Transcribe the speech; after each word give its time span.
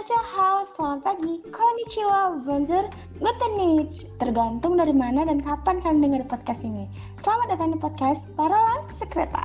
Hao, 0.00 0.64
selamat 0.64 1.04
pagi, 1.04 1.44
konnichiwa, 1.52 2.40
bonjour, 2.48 2.88
guten 3.20 3.52
night. 3.60 3.92
Tergantung 4.16 4.80
dari 4.80 4.96
mana 4.96 5.28
dan 5.28 5.44
kapan 5.44 5.76
kalian 5.76 6.00
dengar 6.00 6.24
podcast 6.24 6.64
ini. 6.64 6.88
Selamat 7.20 7.52
datang 7.52 7.76
di 7.76 7.78
podcast 7.84 8.24
Parola 8.32 8.80
Sekreta. 8.96 9.44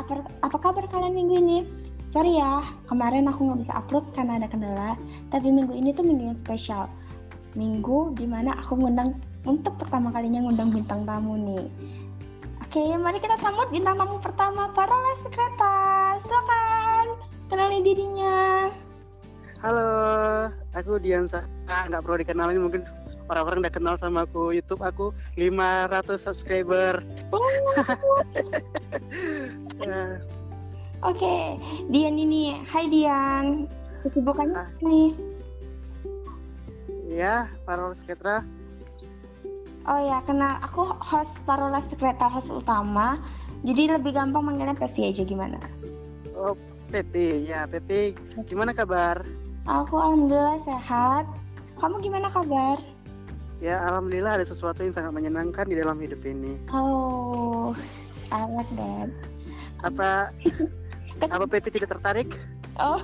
Apa, 0.00 0.24
apa 0.48 0.56
kabar 0.56 0.88
kalian 0.88 1.12
minggu 1.12 1.34
ini? 1.36 1.58
Sorry 2.08 2.40
ya, 2.40 2.64
kemarin 2.88 3.28
aku 3.28 3.44
nggak 3.44 3.68
bisa 3.68 3.76
upload 3.76 4.08
karena 4.16 4.40
ada 4.40 4.48
kendala. 4.48 4.96
Tapi 5.28 5.52
minggu 5.52 5.76
ini 5.76 5.92
tuh 5.92 6.08
minggu 6.08 6.24
yang 6.32 6.40
spesial. 6.40 6.88
Minggu 7.52 8.16
di 8.16 8.24
mana 8.24 8.56
aku 8.64 8.80
ngundang 8.80 9.12
untuk 9.44 9.76
pertama 9.76 10.08
kalinya 10.08 10.40
ngundang 10.40 10.72
bintang 10.72 11.04
tamu 11.04 11.36
nih. 11.36 11.68
Oke, 12.64 12.96
mari 12.96 13.20
kita 13.20 13.36
sambut 13.36 13.68
bintang 13.68 14.00
tamu 14.00 14.16
pertama, 14.24 14.72
Parola 14.72 15.12
Sekreta. 15.20 16.16
Silakan, 16.24 17.06
kenali 17.52 17.84
dirinya. 17.84 18.72
Halo, 19.62 20.50
aku 20.74 20.98
Diansa. 20.98 21.46
Ah, 21.70 21.86
nggak 21.86 22.02
perlu 22.02 22.16
dikenalin 22.18 22.58
mungkin 22.58 22.82
orang-orang 23.30 23.62
udah 23.62 23.72
kenal 23.72 23.94
sama 23.94 24.26
aku. 24.26 24.50
YouTube 24.50 24.82
aku 24.82 25.14
500 25.38 26.18
subscriber. 26.18 26.98
Oh. 27.30 27.46
Ya, 29.78 30.18
Oke, 31.08 31.58
Dian 31.90 32.18
ini. 32.18 32.58
Hai 32.66 32.90
Dian. 32.90 33.70
Kesibukannya 34.02 34.58
Ah. 34.58 34.68
nih. 34.82 35.14
ya, 37.06 37.46
para 37.62 37.86
Sketra. 37.94 38.42
Oh 39.86 40.00
ya, 40.00 40.22
kenal. 40.26 40.58
Aku 40.62 40.82
host 40.98 41.38
Parola 41.46 41.78
Sekreta, 41.78 42.26
host 42.26 42.50
utama. 42.50 43.22
Jadi 43.62 43.94
lebih 43.94 44.10
gampang 44.10 44.42
manggilnya 44.42 44.74
Pevi 44.74 45.06
aja 45.06 45.22
gimana? 45.22 45.58
Oh, 46.34 46.58
Pepe. 46.90 47.46
Ya, 47.46 47.62
Pepe. 47.66 48.18
Gimana 48.46 48.74
kabar? 48.74 49.22
Aku 49.62 49.94
alhamdulillah 49.94 50.58
sehat. 50.58 51.24
Kamu 51.78 52.02
gimana 52.02 52.26
kabar? 52.26 52.78
Ya, 53.62 53.78
alhamdulillah 53.86 54.42
ada 54.42 54.46
sesuatu 54.46 54.82
yang 54.82 54.90
sangat 54.90 55.14
menyenangkan 55.14 55.70
di 55.70 55.78
dalam 55.78 55.94
hidup 56.02 56.18
ini. 56.26 56.58
Oh, 56.74 57.70
like 58.30 58.66
that. 58.74 59.08
Apa 59.86 60.34
apa 61.34 61.44
Pepe 61.46 61.70
tidak 61.70 61.94
tertarik? 61.94 62.34
Oh, 62.82 62.98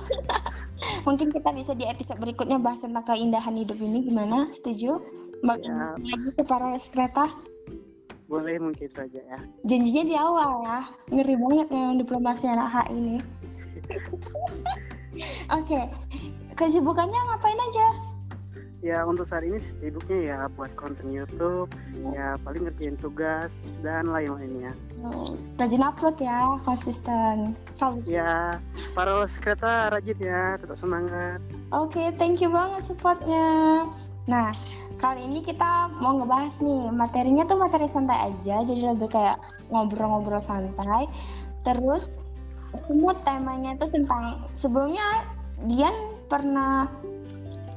mungkin 1.07 1.31
kita 1.31 1.55
bisa 1.55 1.71
di 1.71 1.87
episode 1.87 2.19
berikutnya 2.19 2.59
bahas 2.59 2.83
tentang 2.83 3.07
keindahan 3.07 3.55
hidup 3.55 3.79
ini 3.79 4.03
gimana? 4.03 4.51
Setuju? 4.51 4.99
Bak- 5.39 5.63
Ya. 5.63 5.95
Lagi 5.95 6.29
ke 6.35 6.43
Parola 6.43 6.75
Sekreta. 6.75 7.31
Boleh 8.27 8.59
mungkin 8.59 8.91
saja 8.91 9.23
ya. 9.23 9.39
Janjinya 9.63 10.03
di 10.03 10.15
awal 10.19 10.51
ya. 10.67 10.79
Ngeri 11.07 11.35
banget 11.39 11.67
yang 11.71 11.95
diplomasi 11.97 12.51
anak 12.51 12.67
H 12.67 12.75
ini. 12.91 13.23
Oke, 15.57 15.79
kesibukannya 16.59 17.15
ngapain 17.15 17.55
aja? 17.71 17.87
Ya, 18.79 19.03
untuk 19.03 19.27
saat 19.27 19.43
ini 19.43 19.59
sibuknya 19.59 20.19
ya 20.23 20.39
buat 20.55 20.71
konten 20.79 21.11
YouTube, 21.11 21.67
ya 22.15 22.39
paling 22.47 22.63
ngerjain 22.63 22.95
tugas 22.95 23.51
dan 23.83 24.07
lain-lainnya. 24.07 24.71
Oh, 25.03 25.35
rajin 25.59 25.83
upload 25.83 26.15
ya, 26.19 26.55
konsisten. 26.63 27.59
Salut. 27.75 28.07
Ya, 28.07 28.63
para 28.95 29.27
Sketra 29.27 29.91
rajin 29.91 30.15
ya, 30.19 30.55
tetap 30.55 30.79
semangat. 30.79 31.43
Oke, 31.75 32.15
thank 32.15 32.39
you 32.39 32.47
banget 32.47 32.87
supportnya. 32.87 33.83
Nah, 34.31 34.55
kali 34.95 35.27
ini 35.27 35.43
kita 35.43 35.91
mau 35.99 36.15
ngebahas 36.15 36.63
nih 36.63 36.87
materinya 36.95 37.43
tuh 37.51 37.59
materi 37.59 37.87
santai 37.91 38.31
aja, 38.31 38.63
jadi 38.63 38.95
lebih 38.95 39.11
kayak 39.11 39.43
ngobrol-ngobrol 39.75 40.39
santai. 40.39 41.03
Terus 41.67 42.07
semua 42.87 43.11
temanya 43.27 43.75
tuh 43.75 43.91
tentang 43.91 44.39
sebelumnya 44.55 45.27
Dian 45.67 45.95
pernah 46.31 46.87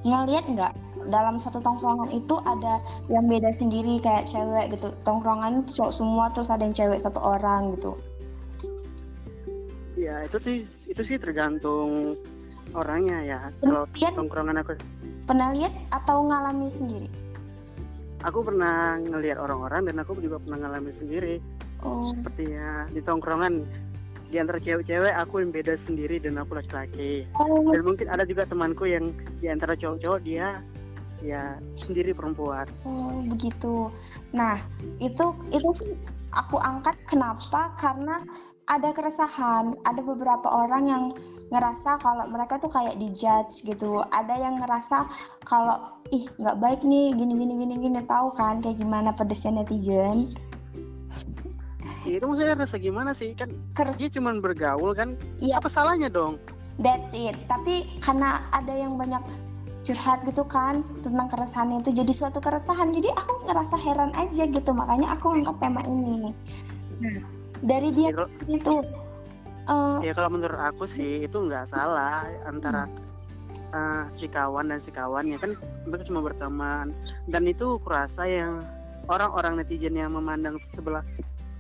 ngeliat 0.02 0.46
nggak 0.50 0.72
dalam 1.10 1.38
satu 1.38 1.58
tongkrongan 1.62 2.10
itu 2.14 2.38
ada 2.46 2.78
yang 3.10 3.26
beda 3.26 3.54
sendiri 3.58 3.98
kayak 3.98 4.26
cewek 4.30 4.74
gitu 4.74 4.94
tongkrongan 5.02 5.66
cowok 5.66 5.94
semua 5.94 6.30
terus 6.30 6.50
ada 6.50 6.62
yang 6.62 6.74
cewek 6.74 6.98
satu 7.02 7.18
orang 7.18 7.78
gitu 7.78 7.98
Ya, 9.92 10.26
itu 10.26 10.38
sih 10.42 10.58
itu 10.90 11.02
sih 11.06 11.14
tergantung 11.14 12.18
orangnya 12.74 13.22
ya. 13.22 13.40
Kalau 13.62 13.86
Dian 13.94 14.18
tongkrongan 14.18 14.58
aku 14.58 14.74
pernah 15.30 15.54
lihat 15.54 15.70
atau 15.94 16.26
ngalami 16.26 16.66
sendiri 16.66 17.06
aku 18.22 18.38
pernah 18.46 18.98
ngelihat 18.98 19.38
orang-orang 19.38 19.90
dan 19.90 19.96
aku 20.00 20.18
juga 20.22 20.38
pernah 20.38 20.66
ngalamin 20.66 20.94
sendiri. 20.94 21.34
oh 21.82 22.02
Seperti 22.06 22.54
ya 22.54 22.86
di 22.90 23.02
tongkrongan 23.02 23.66
di 24.32 24.40
antara 24.40 24.56
cewek-cewek 24.56 25.12
aku 25.12 25.44
yang 25.44 25.52
beda 25.52 25.76
sendiri 25.76 26.16
dan 26.16 26.40
aku 26.40 26.56
laki-laki. 26.56 27.28
oh 27.36 27.68
Dan 27.68 27.84
mungkin 27.84 28.08
ada 28.08 28.24
juga 28.24 28.48
temanku 28.48 28.88
yang 28.88 29.12
di 29.44 29.52
antara 29.52 29.76
cowok-cowok 29.76 30.20
dia 30.24 30.64
ya 31.20 31.60
sendiri 31.76 32.16
perempuan. 32.16 32.64
Oh, 32.88 33.20
begitu. 33.28 33.92
Nah, 34.32 34.58
itu 34.98 35.36
itu 35.52 35.68
sih 35.76 35.92
aku 36.32 36.56
angkat 36.58 36.96
kenapa? 37.06 37.76
Karena 37.76 38.24
ada 38.72 38.90
keresahan, 38.96 39.76
ada 39.84 40.00
beberapa 40.00 40.48
orang 40.48 40.84
yang 40.88 41.04
ngerasa 41.52 42.00
kalau 42.00 42.24
mereka 42.32 42.56
tuh 42.56 42.72
kayak 42.72 42.96
dijudge 42.96 43.68
gitu. 43.68 44.00
Ada 44.16 44.34
yang 44.40 44.64
ngerasa 44.64 45.04
kalau 45.44 46.00
ih 46.08 46.24
nggak 46.40 46.58
baik 46.58 46.80
nih 46.80 47.12
gini 47.12 47.36
gini 47.36 47.54
gini 47.60 47.74
gini 47.76 48.00
tahu 48.08 48.32
kan 48.32 48.64
kayak 48.64 48.80
gimana 48.80 49.12
pedesnya 49.12 49.60
netizen. 49.60 50.32
Ya, 52.02 52.18
itu 52.18 52.26
maksudnya 52.26 52.58
rasa 52.58 52.76
gimana 52.82 53.14
sih? 53.14 53.34
Kan 53.38 53.54
Keres 53.78 53.98
dia 54.02 54.10
cuma 54.10 54.34
bergaul 54.34 54.90
kan? 54.94 55.14
Iya. 55.38 55.62
apa 55.62 55.70
salahnya 55.70 56.10
dong? 56.10 56.42
That's 56.82 57.14
it. 57.14 57.38
Tapi 57.46 57.86
karena 58.02 58.42
ada 58.50 58.74
yang 58.74 58.98
banyak 58.98 59.22
curhat 59.82 60.22
gitu 60.22 60.46
kan 60.46 60.86
tentang 61.02 61.26
keresahan 61.30 61.78
itu 61.78 61.94
jadi 61.94 62.10
suatu 62.10 62.42
keresahan. 62.42 62.90
Jadi 62.90 63.10
aku 63.14 63.46
ngerasa 63.46 63.76
heran 63.78 64.10
aja 64.18 64.50
gitu. 64.50 64.70
Makanya 64.74 65.14
aku 65.14 65.38
angkat 65.38 65.56
tema 65.62 65.82
ini. 65.86 66.34
Nah 66.98 67.18
dari 67.62 67.94
dia 67.94 68.10
ya, 68.10 68.26
itu 68.50 68.82
eh, 69.70 69.96
ya 70.02 70.12
kalau 70.18 70.34
menurut 70.34 70.58
aku 70.58 70.84
sih 70.90 71.22
itu 71.22 71.38
nggak 71.38 71.70
salah 71.70 72.26
antara 72.50 72.90
eh, 73.70 74.02
si 74.18 74.26
kawan 74.26 74.74
dan 74.74 74.82
si 74.82 74.90
kawannya 74.90 75.38
kan 75.38 75.54
mereka 75.86 76.10
cuma 76.10 76.26
berteman. 76.26 76.90
Dan 77.30 77.46
itu 77.46 77.78
kurasa 77.86 78.26
yang 78.26 78.58
orang-orang 79.06 79.62
netizen 79.62 79.98
yang 79.98 80.14
memandang 80.14 80.58
sebelah 80.74 81.02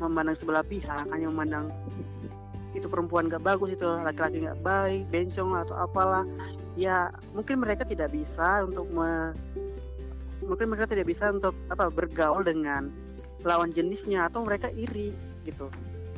memandang 0.00 0.36
sebelah 0.38 0.64
pihak 0.64 1.08
hanya 1.10 1.26
memandang 1.28 1.68
itu 2.72 2.88
perempuan 2.88 3.28
gak 3.28 3.44
bagus 3.44 3.76
itu 3.76 3.84
laki-laki 3.84 4.48
nggak 4.48 4.60
baik 4.64 5.04
bencong 5.12 5.52
atau 5.60 5.76
apalah. 5.76 6.24
Ya 6.72 7.12
mungkin 7.36 7.60
mereka 7.60 7.84
tidak 7.84 8.16
bisa 8.16 8.64
untuk 8.64 8.88
me- 8.88 9.36
mungkin 10.40 10.72
mereka 10.72 10.88
tidak 10.88 11.06
bisa 11.12 11.28
untuk 11.28 11.52
apa 11.68 11.92
bergaul 11.92 12.40
dengan 12.40 12.88
lawan 13.44 13.70
jenisnya 13.70 14.32
atau 14.32 14.42
mereka 14.48 14.72
iri 14.72 15.12
gitu. 15.44 15.68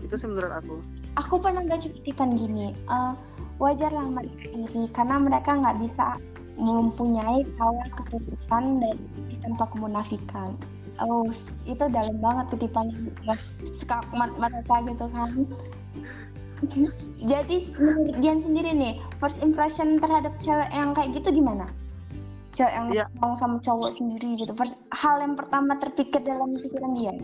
Itu 0.06 0.14
sih 0.14 0.30
menurut 0.30 0.54
aku. 0.54 0.78
Aku 1.18 1.42
pernah 1.42 1.62
baca 1.66 1.88
kutipan 1.90 2.38
gini 2.38 2.70
eh, 2.70 3.12
wajarlah 3.58 4.06
mereka 4.14 4.46
iri 4.54 4.84
karena 4.94 5.16
mereka 5.18 5.58
nggak 5.58 5.78
bisa 5.82 6.18
mempunyai 6.54 7.42
kawal 7.58 7.88
keputusan 7.98 8.78
dan 8.78 8.96
tanpa 9.42 9.66
kemunafikan 9.74 10.54
oh 11.02 11.26
itu 11.66 11.84
dalam 11.90 12.16
banget 12.22 12.46
kutipannya 12.54 13.34
skakmat 13.74 14.30
mereka 14.38 14.74
gitu 14.86 15.06
kan 15.10 15.30
jadi 17.24 17.56
menurut 17.76 18.16
Dian 18.22 18.40
sendiri 18.40 18.70
nih 18.72 18.94
first 19.18 19.42
impression 19.42 19.98
terhadap 19.98 20.32
cewek 20.40 20.70
yang 20.72 20.94
kayak 20.94 21.12
gitu 21.16 21.34
gimana 21.34 21.66
cewek 22.54 22.72
yang 22.72 22.86
Iya. 22.94 23.04
ngomong 23.18 23.34
sama 23.34 23.56
cowok 23.60 23.90
sendiri 23.90 24.38
gitu 24.38 24.54
first, 24.54 24.78
hal 24.94 25.18
yang 25.18 25.34
pertama 25.34 25.76
terpikir 25.82 26.22
dalam 26.22 26.54
pikiran 26.62 26.94
Dian 26.94 27.18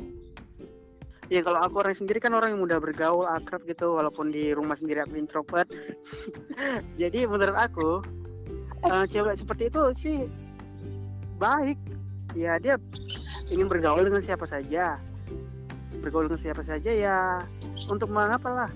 Ya 1.31 1.47
kalau 1.47 1.63
aku 1.63 1.87
orang 1.87 1.95
sendiri 1.95 2.19
kan 2.19 2.35
orang 2.35 2.59
yang 2.59 2.67
mudah 2.67 2.83
bergaul 2.83 3.23
akrab 3.23 3.63
gitu 3.63 3.95
walaupun 3.95 4.35
di 4.35 4.51
rumah 4.51 4.75
sendiri 4.75 5.07
aku 5.07 5.15
introvert. 5.15 5.71
Jadi 7.01 7.23
menurut 7.23 7.55
aku 7.55 8.03
eh, 8.83 9.07
cewek 9.07 9.39
seperti 9.39 9.71
itu 9.71 9.83
sih 9.95 10.19
baik. 11.39 11.79
Ya 12.35 12.57
dia 12.63 12.79
ingin 13.51 13.67
bergaul 13.67 14.07
dengan 14.07 14.23
siapa 14.23 14.47
saja. 14.47 14.99
Bergaul 16.01 16.31
dengan 16.31 16.41
siapa 16.41 16.63
saja 16.63 16.91
ya 16.91 17.19
untuk 17.91 18.09
mengapalah 18.09 18.71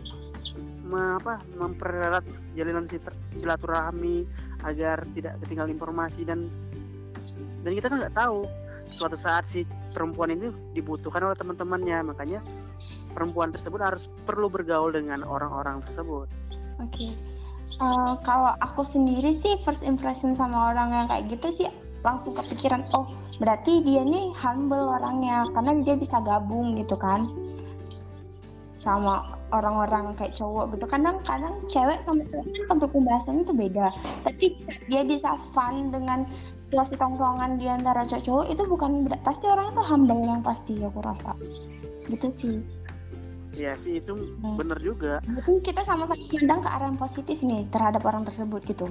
me, 0.84 1.16
apa 1.16 1.40
mempererat 1.56 2.24
jalinan 2.52 2.84
sil- 2.90 3.20
silaturahmi 3.38 4.28
agar 4.66 5.06
tidak 5.16 5.40
ketinggalan 5.44 5.72
informasi 5.72 6.26
dan 6.26 6.50
dan 7.64 7.72
kita 7.72 7.86
kan 7.88 7.98
nggak 8.02 8.16
tahu. 8.16 8.44
Suatu 8.94 9.18
saat 9.18 9.48
si 9.48 9.66
perempuan 9.90 10.30
ini 10.30 10.52
dibutuhkan 10.76 11.24
oleh 11.24 11.34
teman-temannya 11.34 12.14
makanya 12.14 12.44
perempuan 13.10 13.50
tersebut 13.50 13.80
harus 13.80 14.06
perlu 14.28 14.46
bergaul 14.46 14.94
dengan 14.94 15.24
orang-orang 15.26 15.82
tersebut. 15.88 16.30
Oke, 16.78 17.10
Eh, 17.74 18.14
kalau 18.22 18.54
aku 18.60 18.84
sendiri 18.84 19.32
sih 19.34 19.56
first 19.64 19.82
impression 19.82 20.36
sama 20.36 20.70
orang 20.70 20.92
yang 20.94 21.06
kayak 21.10 21.26
gitu 21.32 21.48
sih 21.50 21.68
langsung 22.04 22.36
kepikiran, 22.36 22.84
oh 22.92 23.08
berarti 23.40 23.80
dia 23.82 24.04
nih 24.04 24.30
humble 24.36 24.92
orangnya 24.94 25.48
karena 25.56 25.80
dia 25.82 25.96
bisa 25.96 26.20
gabung 26.22 26.76
gitu 26.76 26.94
kan. 27.00 27.26
sama 28.74 29.38
orang-orang 29.54 30.12
kayak 30.18 30.34
cowok 30.36 30.74
gitu 30.76 30.84
kadang-kadang 30.84 31.56
cewek 31.70 32.02
sama 32.02 32.26
cewek 32.26 32.52
kan 32.68 32.76
topik 32.76 32.92
pembahasannya 32.92 33.46
tuh 33.46 33.56
beda 33.56 33.88
tapi 34.26 34.58
dia 34.90 35.02
bisa 35.06 35.38
fun 35.54 35.94
dengan 35.94 36.26
situasi 36.60 36.98
tongkrongan 36.98 37.56
di 37.56 37.70
antara 37.70 38.02
cowok-cowok 38.04 38.46
itu 38.50 38.62
bukan 38.66 38.90
pasti 39.22 39.46
orang 39.46 39.72
itu 39.72 39.80
humble 39.80 40.20
yang 40.26 40.42
pasti 40.42 40.74
aku 40.82 41.00
rasa 41.00 41.32
gitu 42.10 42.28
sih 42.34 42.56
Iya 43.54 43.78
sih 43.78 44.02
itu 44.02 44.10
Hmm. 44.42 44.58
bener 44.58 44.82
juga. 44.82 45.22
Berarti 45.22 45.62
kita 45.62 45.86
sama-sama 45.86 46.18
mandang 46.34 46.58
ke 46.58 46.68
arah 46.74 46.90
yang 46.90 46.98
positif 46.98 47.38
nih 47.38 47.62
terhadap 47.70 48.02
orang 48.02 48.26
tersebut 48.26 48.58
gitu 48.66 48.90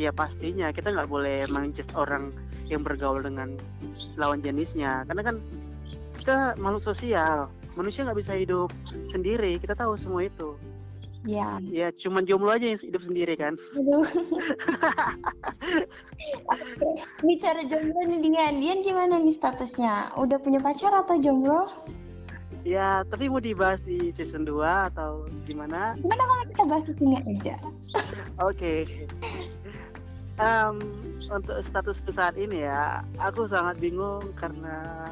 Iya 0.00 0.10
pastinya. 0.10 0.72
Kita 0.72 0.92
nggak 0.92 1.10
boleh 1.10 1.46
menjudge 1.48 1.92
orang 1.94 2.32
yang 2.68 2.82
bergaul 2.82 3.20
dengan 3.20 3.56
lawan 4.16 4.40
jenisnya. 4.40 5.04
Karena 5.04 5.22
kan 5.22 5.36
kita 6.16 6.56
makhluk 6.56 6.82
sosial. 6.82 7.50
Manusia 7.76 8.06
nggak 8.06 8.20
bisa 8.20 8.32
hidup 8.36 8.70
sendiri. 9.12 9.58
Kita 9.60 9.76
tahu 9.76 9.98
semua 9.98 10.24
itu. 10.26 10.56
Ya. 11.22 11.62
Ya 11.62 11.94
cuman 11.94 12.26
jomblo 12.26 12.50
aja 12.50 12.66
yang 12.66 12.80
hidup 12.82 13.02
sendiri 13.06 13.38
kan? 13.38 13.54
Oke, 16.50 16.88
bicara 17.22 17.62
jomblo 17.70 18.00
nih 18.10 18.18
Dian 18.26 18.58
Dian 18.58 18.82
gimana 18.82 19.22
nih 19.22 19.30
statusnya? 19.30 20.18
Udah 20.18 20.42
punya 20.42 20.58
pacar 20.58 20.90
atau 20.90 21.14
jomblo? 21.22 21.70
Ya 22.66 23.06
tapi 23.06 23.30
mau 23.30 23.38
dibahas 23.42 23.78
di 23.86 24.10
season 24.18 24.46
2 24.46 24.90
atau 24.94 25.26
gimana? 25.46 25.94
Gimana 25.98 26.22
kalau 26.26 26.44
kita 26.50 26.62
bahas 26.66 26.84
di 26.90 26.94
sini 26.98 27.16
aja? 27.22 27.54
Oke 28.42 29.06
Em, 30.42 30.76
untuk 31.30 31.54
statusku 31.62 32.10
saat 32.10 32.34
ini 32.34 32.66
ya 32.66 33.06
aku 33.22 33.46
sangat 33.46 33.78
bingung 33.78 34.34
karena 34.34 35.06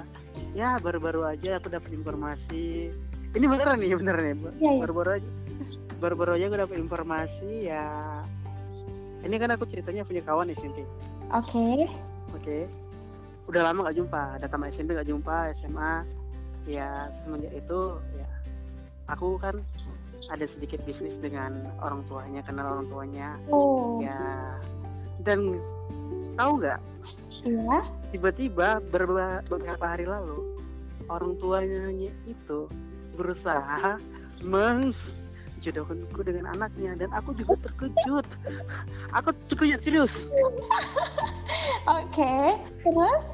ya 0.59 0.83
baru-baru 0.83 1.23
aja 1.23 1.63
aku 1.63 1.71
dapat 1.71 1.95
informasi. 1.95 2.91
Ini 3.31 3.47
beneran 3.47 3.79
nih 3.79 3.95
beneran 3.95 4.23
nih 4.27 4.35
Bu. 4.35 4.49
Iya, 4.59 4.71
iya. 4.75 4.81
baru-baru 4.83 5.11
aja 5.23 5.29
baru-baru 6.03 6.31
aja 6.35 6.45
aku 6.51 6.59
dapat 6.67 6.77
informasi 6.83 7.51
ya. 7.71 7.87
Ini 9.23 9.37
kan 9.39 9.55
aku 9.55 9.71
ceritanya 9.71 10.03
punya 10.03 10.23
kawan 10.27 10.51
SMP 10.51 10.83
oke. 11.31 11.87
Oke. 12.35 12.67
Udah 13.47 13.71
lama 13.71 13.87
gak 13.91 13.99
jumpa 13.99 14.39
ada 14.39 14.47
tamat 14.51 14.75
SMP 14.75 14.99
gak 14.99 15.07
jumpa 15.07 15.55
SMA 15.55 16.07
ya 16.69 17.09
semenjak 17.23 17.57
itu 17.57 17.99
ya 18.19 18.29
aku 19.09 19.41
kan 19.41 19.57
ada 20.29 20.45
sedikit 20.45 20.85
bisnis 20.85 21.17
dengan 21.17 21.65
orang 21.81 22.03
tuanya 22.11 22.43
kenal 22.43 22.67
orang 22.79 22.87
tuanya. 22.91 23.29
Oh. 23.49 24.03
Ya 24.03 24.59
dan 25.25 25.61
tahu 26.37 26.61
nggak? 26.61 26.81
Iya. 27.45 27.79
Tiba-tiba 28.11 28.83
beberapa 28.91 29.85
hari 29.85 30.05
lalu 30.09 30.59
orang 31.11 31.39
tuanya 31.39 31.91
itu 32.27 32.71
berusaha 33.19 33.99
menjodohkanku 34.47 36.21
dengan 36.23 36.55
anaknya 36.55 36.97
dan 36.97 37.11
aku 37.13 37.35
juga 37.37 37.59
terkejut. 37.67 38.27
Aku 39.15 39.31
terkejut 39.51 39.81
serius. 39.83 40.15
Oke 41.89 42.57
terus? 42.83 43.25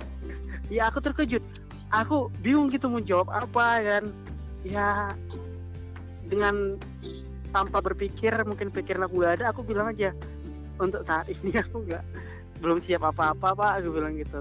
Ya 0.73 0.91
aku 0.91 0.99
terkejut. 1.05 1.45
Aku 1.95 2.29
bingung 2.43 2.73
gitu 2.75 2.91
mau 2.91 2.99
jawab 3.01 3.31
apa 3.31 3.67
kan. 3.85 4.05
Ya 4.67 5.15
dengan 6.27 6.75
tanpa 7.55 7.79
berpikir 7.79 8.35
mungkin 8.43 8.69
pikiran 8.75 9.07
aku 9.07 9.23
nggak 9.23 9.35
ada 9.41 9.45
aku 9.55 9.63
bilang 9.63 9.95
aja 9.95 10.11
untuk 10.81 11.03
saat 11.05 11.27
ini 11.31 11.51
aku 11.63 11.85
nggak 11.87 12.05
belum 12.61 12.81
siap 12.81 13.05
apa-apa 13.05 13.53
pak 13.53 13.73
aku 13.83 13.89
bilang 14.01 14.17
gitu 14.17 14.41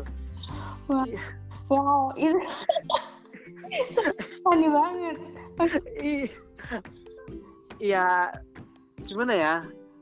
wow 1.67 2.11
itu 2.15 2.39
funny 4.43 4.69
banget 4.71 5.17
Ih, 6.03 6.27
Iya, 7.79 8.31
gimana 9.07 9.33
ya? 9.35 9.55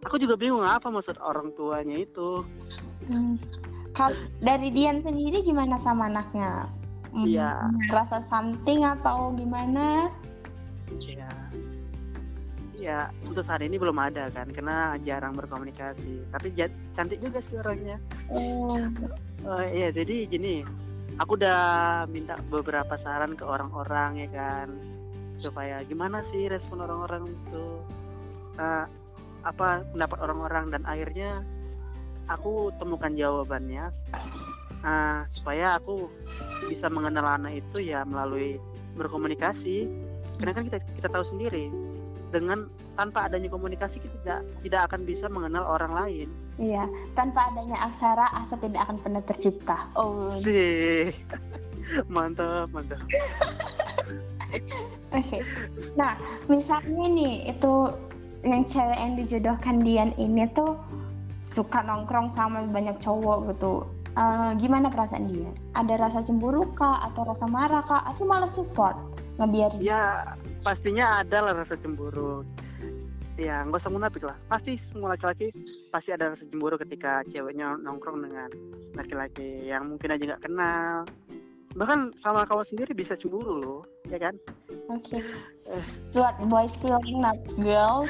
Aku 0.05 0.19
juga 0.19 0.35
bingung 0.35 0.65
apa 0.65 0.89
maksud 0.91 1.17
orang 1.21 1.53
tuanya 1.55 2.03
itu. 2.03 2.43
Hmm. 3.07 3.39
Kalau 3.93 4.17
dari 4.41 4.73
Dian 4.73 4.97
sendiri 4.97 5.45
gimana 5.45 5.77
sama 5.77 6.09
anaknya? 6.09 6.65
Hmm, 7.13 7.29
Iya. 7.29 7.69
Rasa 7.93 8.25
something 8.25 8.81
atau 8.81 9.37
gimana? 9.37 10.09
Ya, 10.97 11.29
ya 12.83 13.07
untuk 13.23 13.47
saat 13.47 13.63
ini 13.63 13.79
belum 13.79 13.95
ada 13.95 14.27
kan, 14.29 14.51
karena 14.51 14.99
jarang 15.07 15.33
berkomunikasi. 15.33 16.27
Tapi 16.35 16.51
cantik 16.93 17.19
juga 17.23 17.39
sih 17.39 17.55
orangnya. 17.55 17.97
Oh, 18.27 18.77
Oh 19.43 19.59
iya, 19.59 19.91
jadi 19.91 20.23
gini, 20.27 20.63
aku 21.19 21.35
udah 21.35 22.03
minta 22.07 22.39
beberapa 22.47 22.95
saran 22.95 23.35
ke 23.35 23.43
orang-orang 23.43 24.23
ya 24.23 24.29
kan, 24.31 24.67
supaya 25.35 25.83
gimana 25.83 26.23
sih 26.31 26.47
respon 26.51 26.83
orang-orang 26.83 27.27
itu, 27.31 27.65
Eh, 28.53 28.85
apa 29.43 29.81
pendapat 29.91 30.21
orang-orang 30.21 30.69
dan 30.69 30.85
akhirnya 30.85 31.41
aku 32.31 32.69
temukan 32.79 33.11
jawabannya, 33.11 33.91
Eh, 34.83 35.19
supaya 35.31 35.79
aku 35.79 36.11
bisa 36.67 36.87
mengenal 36.87 37.39
anak 37.39 37.59
itu 37.63 37.87
ya 37.87 38.03
melalui 38.07 38.59
berkomunikasi, 38.95 39.87
karena 40.39 40.53
kan 40.55 40.63
kita 40.71 40.77
kita 40.99 41.07
tahu 41.11 41.25
sendiri 41.27 41.67
dengan 42.33 42.65
tanpa 42.97 43.29
adanya 43.29 43.53
komunikasi 43.53 44.01
kita 44.01 44.17
tidak 44.25 44.39
tidak 44.65 44.81
akan 44.89 45.01
bisa 45.05 45.29
mengenal 45.29 45.63
orang 45.69 45.93
lain. 45.93 46.27
iya. 46.57 46.89
Tanpa 47.13 47.53
adanya 47.53 47.77
aksara, 47.85 48.33
asa 48.33 48.57
tidak 48.57 48.89
akan 48.89 48.97
pernah 48.97 49.21
tercipta. 49.21 49.77
Oh, 49.93 50.25
Sih. 50.41 51.13
mantap, 52.13 52.73
mantap. 52.73 52.97
oke. 55.17 55.37
Nah, 55.93 56.17
misalnya 56.49 57.05
nih 57.13 57.53
itu 57.53 57.73
yang 58.43 58.65
cewek 58.65 58.97
yang 58.97 59.13
dijodohkan 59.15 59.77
Dian 59.85 60.11
ini 60.17 60.49
tuh 60.51 60.75
suka 61.43 61.85
nongkrong 61.85 62.33
sama 62.33 62.65
banyak 62.67 62.97
cowok 62.97 63.53
gitu. 63.53 63.85
Eh, 64.13 64.51
gimana 64.61 64.93
perasaan 64.93 65.25
dia? 65.25 65.49
Ada 65.73 65.97
rasa 65.97 66.19
cemburu 66.21 66.69
kah 66.77 67.01
atau 67.01 67.25
rasa 67.25 67.49
marah 67.49 67.81
kah 67.81 68.05
atau 68.05 68.29
malah 68.29 68.49
support 68.49 68.93
ngebiarin? 69.41 69.81
Ya, 69.81 70.37
pastinya 70.63 71.21
ada 71.21 71.43
lah 71.43 71.53
rasa 71.61 71.75
cemburu. 71.77 72.47
Ya, 73.35 73.65
nggak 73.65 73.81
usah 73.81 73.91
munafik 73.91 74.23
lah. 74.23 74.37
Pasti 74.47 74.79
semua 74.79 75.13
laki-laki 75.17 75.51
pasti 75.91 76.15
ada 76.15 76.31
rasa 76.31 76.47
cemburu 76.47 76.79
ketika 76.79 77.25
ceweknya 77.27 77.75
nongkrong 77.81 78.23
dengan 78.23 78.49
laki-laki 78.95 79.67
yang 79.67 79.91
mungkin 79.91 80.15
aja 80.15 80.23
nggak 80.33 80.43
kenal. 80.47 81.03
Bahkan 81.73 82.13
sama 82.21 82.45
kawan 82.45 82.63
sendiri 82.63 82.93
bisa 82.93 83.17
cemburu 83.17 83.57
loh, 83.57 83.81
ya 84.05 84.21
kan? 84.21 84.37
Oke. 84.93 85.19
Eh. 85.65 85.85
What 86.13 86.37
boys 86.45 86.77
feeling 86.77 87.25
not 87.25 87.41
girl? 87.57 88.05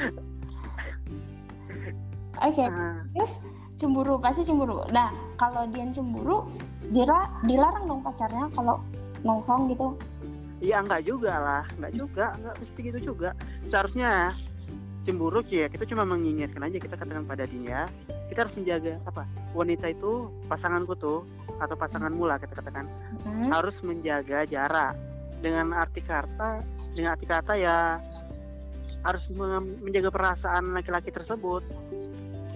Oke, 2.44 2.66
Ah, 2.68 3.00
terus 3.16 3.40
cemburu 3.80 4.20
pasti 4.20 4.44
cemburu. 4.44 4.84
Nah, 4.92 5.08
kalau 5.40 5.64
dia 5.72 5.88
cemburu, 5.88 6.44
dila 6.92 7.32
dilarang 7.48 7.88
dong 7.88 8.00
pacarnya 8.04 8.52
kalau 8.52 8.84
nongkrong 9.24 9.72
gitu. 9.72 9.96
Iya 10.64 10.80
nggak 10.80 11.02
juga 11.04 11.32
lah, 11.36 11.64
nggak 11.76 11.92
juga, 11.92 12.32
nggak 12.40 12.56
mesti 12.56 12.80
gitu 12.80 12.98
juga. 13.12 13.36
Seharusnya 13.68 14.32
cemburu 15.04 15.44
ya 15.44 15.68
kita 15.68 15.84
cuma 15.84 16.08
mengingatkan 16.08 16.64
aja 16.64 16.80
kita 16.80 16.96
katakan 16.96 17.28
pada 17.28 17.44
dia, 17.44 17.84
kita 18.32 18.48
harus 18.48 18.56
menjaga 18.56 18.96
apa 19.04 19.28
wanita 19.52 19.92
itu 19.92 20.32
pasanganku 20.48 20.96
tuh 20.96 21.28
atau 21.60 21.76
pasanganmu 21.76 22.24
lah 22.24 22.40
kita 22.40 22.56
katakan. 22.56 22.88
Hmm? 23.28 23.52
harus 23.52 23.84
menjaga 23.84 24.48
jarak. 24.48 24.96
Dengan 25.44 25.76
arti 25.76 26.00
kata 26.00 26.64
dengan 26.96 27.20
arti 27.20 27.28
kata 27.28 27.52
ya 27.60 28.00
harus 29.04 29.28
menjaga 29.84 30.08
perasaan 30.08 30.72
laki-laki 30.72 31.12
tersebut. 31.12 31.60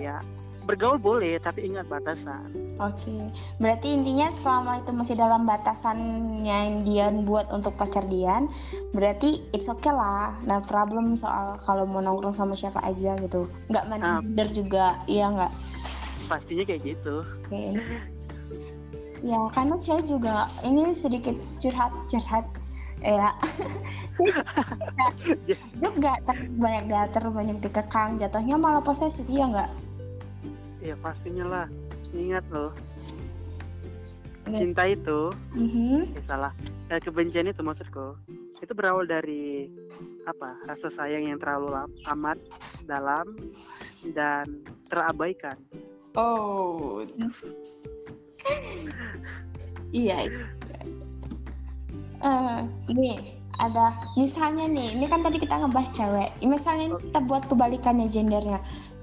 Ya 0.00 0.24
bergaul 0.68 1.00
boleh 1.00 1.40
tapi 1.40 1.64
ingat 1.64 1.88
batasan 1.88 2.52
Oke, 2.78 3.10
berarti 3.58 3.90
intinya 3.90 4.30
selama 4.30 4.78
itu 4.78 4.94
masih 4.94 5.18
dalam 5.18 5.42
batasan 5.48 5.98
yang 6.46 6.86
Dian 6.86 7.26
buat 7.26 7.50
untuk 7.50 7.74
pacar 7.74 8.06
Dian, 8.06 8.46
berarti 8.94 9.42
it's 9.50 9.66
okay 9.66 9.90
lah. 9.90 10.38
Nah 10.46 10.62
problem 10.62 11.18
soal 11.18 11.58
kalau 11.66 11.82
mau 11.90 11.98
nongkrong 11.98 12.30
sama 12.30 12.54
siapa 12.54 12.78
aja 12.86 13.18
gitu, 13.18 13.50
nggak 13.66 13.82
Ah. 13.98 14.22
minder 14.22 14.46
juga, 14.54 14.94
iya 15.10 15.26
nggak? 15.26 15.50
pastinya 16.28 16.62
kayak 16.68 16.84
gitu 16.84 17.24
Oke. 17.48 17.80
Ya, 19.26 19.40
karena 19.50 19.74
saya 19.82 19.98
juga 20.06 20.46
ini 20.62 20.94
sedikit 20.94 21.34
curhat-curhat 21.58 22.46
ya. 23.02 23.34
juga 25.82 26.14
banyak 26.54 26.84
diatur, 26.86 27.34
banyak 27.34 27.58
dikekang, 27.58 28.22
jatuhnya 28.22 28.54
malah 28.54 28.78
posesif 28.78 29.26
ya 29.26 29.50
nggak? 29.50 29.70
Ya 30.82 30.94
pastinya 31.00 31.44
lah. 31.46 31.66
Ingat 32.14 32.44
loh. 32.48 32.72
Cinta 34.48 34.88
itu 34.88 35.28
Mhm. 35.52 36.16
eh, 36.16 36.24
salah. 36.24 36.52
Eh, 36.88 37.00
kebencian 37.04 37.52
itu 37.52 37.60
maksudku. 37.60 38.16
Itu 38.58 38.72
berawal 38.72 39.04
dari 39.04 39.68
apa 40.24 40.56
rasa 40.64 40.88
sayang 40.88 41.28
yang 41.28 41.38
terlalu 41.40 41.72
amat 42.08 42.40
dalam 42.88 43.36
dan 44.16 44.64
terabaikan. 44.88 45.56
Oh. 46.16 47.04
iya. 49.92 50.26
Ini 52.88 53.10
ada 53.58 53.90
misalnya 54.16 54.64
nih 54.70 54.96
ini 54.96 55.06
kan 55.10 55.20
tadi 55.22 55.36
kita 55.38 55.60
ngebahas 55.60 55.90
cewek. 55.92 56.30
Misalnya 56.40 56.96
kita 56.98 57.18
buat 57.28 57.44
kebalikannya 57.52 58.08
gendernya 58.08 58.58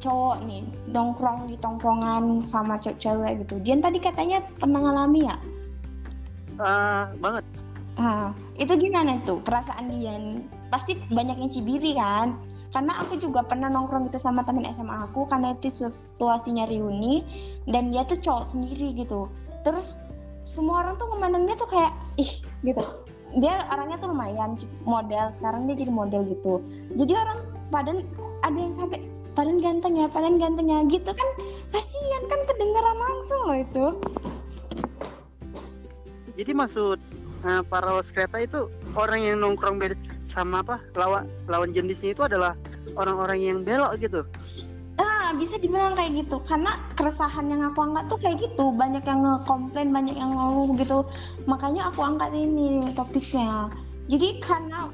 cowok 0.05 0.45
nih 0.45 0.61
nongkrong 0.93 1.49
di 1.49 1.57
tongkrongan 1.57 2.45
sama 2.45 2.77
cewek-cewek 2.77 3.41
gitu. 3.41 3.57
Jen 3.65 3.81
tadi 3.81 3.97
katanya 3.97 4.45
pernah 4.61 4.85
ngalami 4.85 5.25
ya 5.25 5.37
Ah, 6.59 7.11
banget. 7.19 7.43
Ah 7.99 8.31
itu 8.55 8.71
gimana 8.79 9.19
tuh 9.27 9.43
perasaan 9.43 9.91
Dian 9.91 10.47
pasti 10.71 10.95
banyak 11.11 11.35
yang 11.35 11.51
cibiri 11.51 11.95
kan? 11.95 12.39
Karena 12.71 12.99
aku 12.99 13.19
juga 13.19 13.43
pernah 13.43 13.71
nongkrong 13.71 14.11
gitu 14.11 14.19
sama 14.19 14.43
temen 14.43 14.67
SMA 14.67 15.07
aku 15.07 15.27
karena 15.31 15.55
itu 15.55 15.71
situasinya 15.71 16.67
reuni 16.67 17.23
dan 17.71 17.91
dia 17.91 18.03
tuh 18.03 18.19
cowok 18.19 18.43
sendiri 18.47 18.91
gitu. 18.95 19.31
Terus 19.63 19.99
semua 20.43 20.83
orang 20.83 20.99
tuh 20.99 21.07
memandangnya 21.15 21.55
tuh 21.55 21.67
kayak 21.71 21.95
ih 22.19 22.31
gitu. 22.63 22.83
Dia 23.39 23.67
orangnya 23.71 23.99
tuh 23.99 24.11
lumayan 24.11 24.55
model 24.87 25.31
sekarang 25.35 25.67
dia 25.67 25.75
jadi 25.75 25.91
model 25.91 26.23
gitu. 26.31 26.63
Jadi 26.95 27.13
orang 27.15 27.39
padan 27.71 28.03
ada 28.43 28.55
yang 28.59 28.75
sampai 28.75 29.03
padan 29.35 29.59
ganteng 29.59 29.99
ya 29.99 30.07
padan 30.07 30.39
ganteng 30.39 30.71
ya. 30.71 30.79
Gitu 30.87 31.11
kan 31.11 31.29
kasihan 31.75 32.23
kan 32.31 32.39
kedengaran 32.47 32.97
langsung 32.97 33.41
loh 33.45 33.57
itu. 33.59 33.85
Jadi 36.35 36.51
maksud 36.51 36.97
uh, 37.43 37.61
para 37.67 38.01
kereta 38.11 38.37
itu 38.41 38.59
orang 38.95 39.19
yang 39.21 39.35
nongkrong 39.43 39.77
beda 39.77 39.95
sama 40.31 40.63
apa? 40.63 40.79
Lawan 40.95 41.27
lawan 41.47 41.71
jenisnya 41.75 42.15
itu 42.15 42.23
adalah 42.23 42.55
orang-orang 42.95 43.39
yang 43.39 43.57
belok 43.61 43.99
gitu. 43.99 44.23
Ah 44.99 45.35
bisa 45.35 45.59
dibilang 45.59 45.95
kayak 45.95 46.25
gitu. 46.25 46.39
Karena 46.43 46.79
keresahan 46.95 47.51
yang 47.51 47.63
aku 47.71 47.83
angkat 47.83 48.05
tuh 48.07 48.19
kayak 48.19 48.37
gitu. 48.43 48.71
Banyak 48.75 49.03
yang 49.03 49.23
ngekomplain 49.23 49.91
banyak 49.91 50.15
yang 50.15 50.31
ngeluh 50.31 50.75
gitu. 50.79 51.03
Makanya 51.47 51.91
aku 51.91 52.03
angkat 52.03 52.31
ini 52.35 52.91
topiknya. 52.95 53.71
Jadi 54.11 54.37
karena 54.43 54.91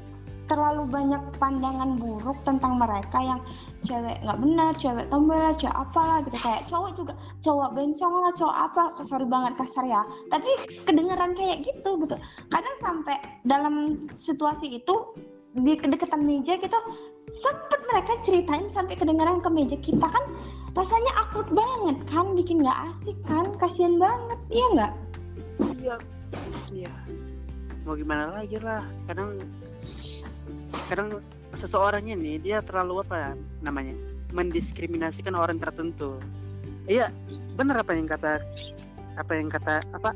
terlalu 0.52 0.84
banyak 0.84 1.22
pandangan 1.40 1.96
buruk 1.96 2.36
tentang 2.44 2.76
mereka 2.76 3.18
yang 3.24 3.40
cewek 3.80 4.20
nggak 4.20 4.38
benar, 4.44 4.72
cewek 4.76 5.08
tombol 5.08 5.40
lah, 5.40 5.56
cewek 5.56 5.72
apalah 5.72 6.20
gitu 6.28 6.36
kayak 6.36 6.68
cowok 6.68 6.90
juga 6.92 7.12
cowok 7.40 7.70
bencong 7.72 8.12
lah, 8.12 8.32
cowok 8.36 8.56
apa, 8.68 8.82
sorry 9.00 9.24
banget 9.24 9.56
kasar 9.56 9.88
ya. 9.88 10.04
Tapi 10.28 10.50
kedengeran 10.84 11.32
kayak 11.32 11.64
gitu 11.64 11.96
gitu. 12.04 12.16
Kadang 12.52 12.76
sampai 12.84 13.16
dalam 13.48 14.04
situasi 14.12 14.76
itu 14.76 15.16
di 15.56 15.76
kedekatan 15.76 16.24
meja 16.24 16.60
gitu 16.60 16.78
sempet 17.32 17.80
mereka 17.92 18.12
ceritain 18.24 18.66
sampai 18.68 18.96
kedengeran 18.96 19.44
ke 19.44 19.48
meja 19.52 19.76
kita 19.80 20.04
kan 20.04 20.24
rasanya 20.72 21.12
akut 21.28 21.44
banget 21.52 21.96
kan 22.08 22.32
bikin 22.32 22.64
nggak 22.64 22.78
asik 22.88 23.16
kan 23.28 23.52
kasihan 23.60 24.00
banget 24.00 24.40
iya 24.48 24.66
nggak 24.72 24.92
iya 25.76 25.96
iya 26.72 26.92
mau 27.84 27.92
gimana 27.92 28.32
lagi 28.32 28.56
lah 28.56 28.80
kadang 29.04 29.36
kadang 30.88 31.20
seseorang 31.60 32.08
ini 32.08 32.40
dia 32.40 32.64
terlalu 32.64 33.04
apa 33.04 33.36
namanya 33.60 33.94
mendiskriminasikan 34.32 35.36
orang 35.36 35.60
tertentu. 35.60 36.16
Iya 36.88 37.12
benar 37.54 37.84
apa 37.84 37.92
yang 37.94 38.08
kata 38.08 38.42
apa 39.20 39.32
yang 39.36 39.48
kata 39.52 39.84
apa 39.92 40.10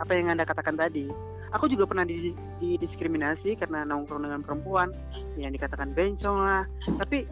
apa 0.00 0.12
yang 0.16 0.32
anda 0.32 0.48
katakan 0.48 0.74
tadi. 0.74 1.06
Aku 1.56 1.64
juga 1.64 1.88
pernah 1.88 2.04
didiskriminasi 2.60 3.56
karena 3.56 3.80
nongkrong 3.88 4.20
dengan 4.20 4.44
perempuan 4.44 4.92
yang 5.40 5.48
dikatakan 5.48 5.96
bencong 5.96 6.44
lah. 6.44 6.68
Tapi 7.00 7.24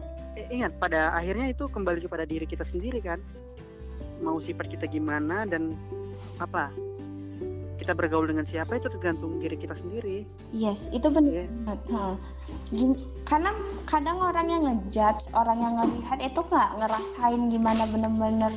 ingat 0.49 0.73
pada 0.81 1.13
akhirnya 1.13 1.53
itu 1.53 1.69
kembali 1.69 2.01
kepada 2.01 2.25
diri 2.25 2.49
kita 2.49 2.65
sendiri 2.65 2.97
kan. 3.01 3.21
Mau 4.25 4.41
sifat 4.41 4.73
kita 4.73 4.89
gimana 4.89 5.45
dan 5.45 5.77
apa 6.41 6.73
kita 7.87 7.95
bergaul 7.95 8.27
dengan 8.27 8.43
siapa 8.43 8.75
itu 8.75 8.91
tergantung 8.91 9.39
diri 9.39 9.55
kita 9.55 9.71
sendiri. 9.79 10.27
Yes, 10.51 10.91
itu 10.91 11.07
benar. 11.07 11.47
Yeah. 11.47 12.19
Karena 13.23 13.55
kadang 13.87 14.19
orang 14.19 14.51
yang 14.51 14.67
ngejudge, 14.67 15.31
orang 15.31 15.55
yang 15.63 15.79
ngelihat 15.79 16.19
itu 16.19 16.43
nggak 16.43 16.83
ngerasain 16.83 17.47
gimana 17.47 17.87
bener-bener 17.87 18.51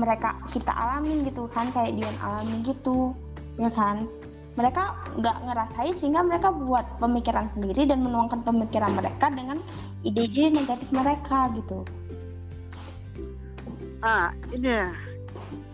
mereka 0.00 0.40
kita 0.48 0.72
alamin 0.72 1.28
gitu 1.28 1.44
kan 1.52 1.68
kayak 1.76 2.00
dia 2.00 2.08
alami 2.24 2.64
gitu, 2.64 3.12
ya 3.60 3.68
kan? 3.68 4.08
Mereka 4.56 5.12
nggak 5.20 5.36
ngerasain 5.44 5.92
sehingga 5.92 6.24
mereka 6.24 6.48
buat 6.48 6.88
pemikiran 7.04 7.44
sendiri 7.44 7.84
dan 7.84 8.00
menuangkan 8.00 8.40
pemikiran 8.40 8.96
mereka 8.96 9.28
dengan 9.28 9.60
ide-ide 10.00 10.48
negatif 10.48 10.88
mereka 10.96 11.52
gitu. 11.52 11.84
Ah, 14.00 14.32
ini 14.48 14.80
ya 14.80 14.96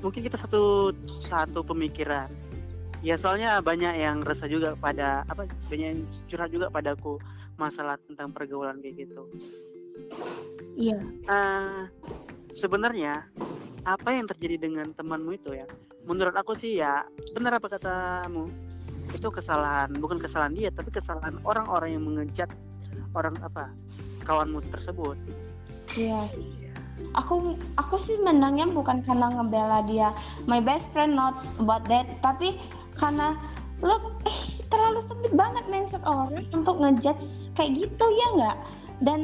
mungkin 0.04 0.20
kita 0.20 0.36
satu 0.36 0.92
satu 1.08 1.64
pemikiran. 1.64 2.28
Ya 3.00 3.16
soalnya 3.16 3.64
banyak 3.64 4.04
yang 4.04 4.20
resah 4.20 4.48
juga 4.48 4.76
pada 4.76 5.24
apa 5.32 5.48
banyak 5.72 5.88
yang 5.96 6.00
curhat 6.28 6.52
juga 6.52 6.68
padaku 6.68 7.16
masalah 7.56 7.96
tentang 8.04 8.28
pergaulan 8.36 8.84
kayak 8.84 9.08
gitu. 9.08 9.24
Iya. 10.76 11.00
Uh, 11.24 11.88
sebenarnya 12.52 13.24
apa 13.88 14.08
yang 14.12 14.28
terjadi 14.28 14.68
dengan 14.68 14.92
temanmu 14.92 15.40
itu 15.40 15.56
ya? 15.56 15.64
Menurut 16.04 16.36
aku 16.36 16.52
sih 16.52 16.76
ya 16.80 17.08
benar 17.32 17.56
apa 17.56 17.72
katamu? 17.72 18.52
Itu 19.16 19.32
kesalahan 19.32 19.96
bukan 19.96 20.20
kesalahan 20.20 20.52
dia 20.52 20.68
tapi 20.68 20.92
kesalahan 20.92 21.40
orang-orang 21.48 21.96
yang 21.96 22.04
mengejat 22.04 22.52
orang 23.16 23.36
apa 23.40 23.72
kawanmu 24.28 24.60
tersebut. 24.68 25.16
Yes 25.96 26.63
aku 27.14 27.54
aku 27.78 27.94
sih 27.96 28.18
menangnya 28.22 28.66
bukan 28.70 29.02
karena 29.06 29.30
ngebela 29.30 29.86
dia 29.86 30.10
my 30.50 30.58
best 30.58 30.90
friend 30.90 31.14
not 31.14 31.34
about 31.62 31.82
that 31.86 32.06
tapi 32.22 32.58
karena 32.98 33.38
lo 33.82 33.98
eh 34.26 34.54
terlalu 34.74 35.00
sempit 35.02 35.32
banget 35.34 35.64
mindset 35.70 36.02
orang 36.02 36.42
untuk 36.50 36.82
ngejudge 36.82 37.52
kayak 37.54 37.78
gitu 37.78 38.04
ya 38.10 38.26
nggak? 38.38 38.56
Dan 39.02 39.20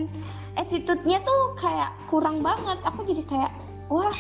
attitude-nya 0.59 1.19
tuh 1.23 1.41
kayak 1.59 1.91
kurang 2.07 2.43
banget. 2.43 2.79
Aku 2.87 3.03
jadi 3.03 3.23
kayak 3.27 3.53
wah 3.91 4.15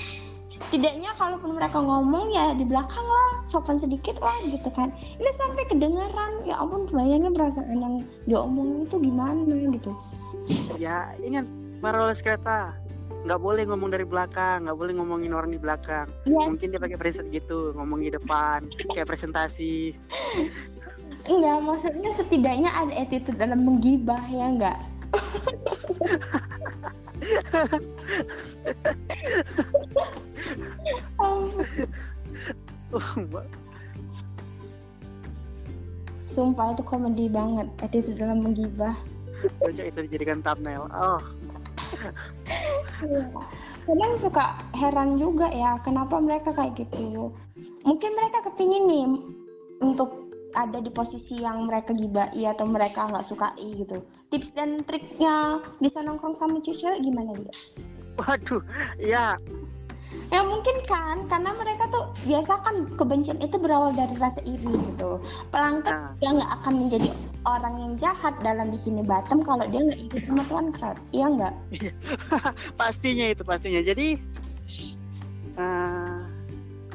setidaknya 0.50 1.14
kalaupun 1.14 1.54
mereka 1.54 1.78
ngomong 1.78 2.34
ya 2.34 2.50
di 2.58 2.66
belakang 2.66 3.06
lah 3.06 3.46
sopan 3.46 3.78
sedikit 3.78 4.18
lah 4.18 4.34
gitu 4.50 4.66
kan. 4.74 4.90
Ini 5.22 5.30
sampai 5.38 5.62
kedengaran 5.70 6.42
ya 6.42 6.58
ampun 6.58 6.90
bayangin 6.90 7.30
perasaan 7.30 7.78
yang 7.78 7.94
diomongin 8.26 8.90
itu 8.90 8.96
gimana 8.98 9.70
gitu. 9.70 9.92
Ya 10.82 11.14
ingat 11.22 11.46
Maroles 11.78 12.18
kereta 12.18 12.74
nggak 13.20 13.40
boleh 13.40 13.62
ngomong 13.68 13.92
dari 13.92 14.06
belakang 14.08 14.64
nggak 14.64 14.78
boleh 14.80 14.92
ngomongin 14.96 15.36
orang 15.36 15.52
di 15.52 15.60
belakang 15.60 16.08
ya. 16.24 16.40
mungkin 16.48 16.72
dia 16.72 16.80
pakai 16.80 16.96
preset 16.96 17.28
gitu 17.28 17.76
ngomong 17.76 18.00
di 18.00 18.10
depan 18.12 18.64
kayak 18.96 19.12
presentasi 19.12 19.92
enggak 21.28 21.58
maksudnya 21.60 22.10
setidaknya 22.16 22.70
ada 22.72 22.92
attitude 22.96 23.36
dalam 23.36 23.68
menggibah 23.68 24.20
ya 24.32 24.46
enggak 24.48 24.78
Sumpah 36.30 36.72
itu 36.72 36.82
komedi 36.86 37.26
banget 37.26 37.66
attitude 37.82 38.16
dalam 38.22 38.46
menggibah. 38.46 38.94
Coba 39.58 39.82
itu 39.82 39.98
dijadikan 40.06 40.38
thumbnail. 40.46 40.86
Oh. 40.94 41.18
Iya. 43.00 43.26
kadang 43.88 44.12
suka 44.20 44.44
heran 44.76 45.16
juga 45.16 45.48
ya 45.50 45.80
kenapa 45.80 46.20
mereka 46.20 46.52
kayak 46.52 46.76
gitu. 46.78 47.32
Mungkin 47.84 48.10
mereka 48.14 48.44
kepingin 48.46 48.84
nih 48.86 49.06
untuk 49.80 50.30
ada 50.54 50.82
di 50.82 50.90
posisi 50.90 51.40
yang 51.40 51.70
mereka 51.70 51.94
gibai 51.94 52.42
atau 52.44 52.66
mereka 52.66 53.08
nggak 53.08 53.26
sukai 53.26 53.66
gitu. 53.78 54.02
Tips 54.30 54.54
dan 54.54 54.86
triknya 54.86 55.58
bisa 55.82 56.04
nongkrong 56.04 56.36
sama 56.38 56.62
cewek 56.62 57.02
gimana 57.02 57.34
dia? 57.34 57.54
Waduh 58.20 58.62
ya 59.00 59.34
ya 60.30 60.42
mungkin 60.42 60.76
kan 60.86 61.26
karena 61.26 61.50
mereka 61.54 61.86
tuh 61.90 62.10
biasa 62.26 62.62
kan 62.62 62.86
kebencian 62.98 63.38
itu 63.42 63.58
berawal 63.58 63.94
dari 63.94 64.14
rasa 64.18 64.42
iri 64.46 64.70
gitu. 64.70 65.18
Pelanggan 65.50 65.90
nah. 65.90 66.14
dia 66.18 66.30
nggak 66.34 66.52
akan 66.62 66.74
menjadi 66.86 67.08
orang 67.48 67.74
yang 67.80 67.92
jahat 67.96 68.36
dalam 68.44 68.68
bikini 68.68 69.00
bottom 69.00 69.40
kalau 69.40 69.64
dia 69.68 69.80
nggak 69.80 70.00
iri 70.00 70.18
sama 70.20 70.44
tuan 70.48 70.68
krat 70.76 70.98
iya 71.16 71.26
nggak? 71.28 71.54
Pastinya 72.80 73.32
itu 73.32 73.42
pastinya. 73.44 73.80
Jadi 73.80 74.20
uh, 75.56 76.20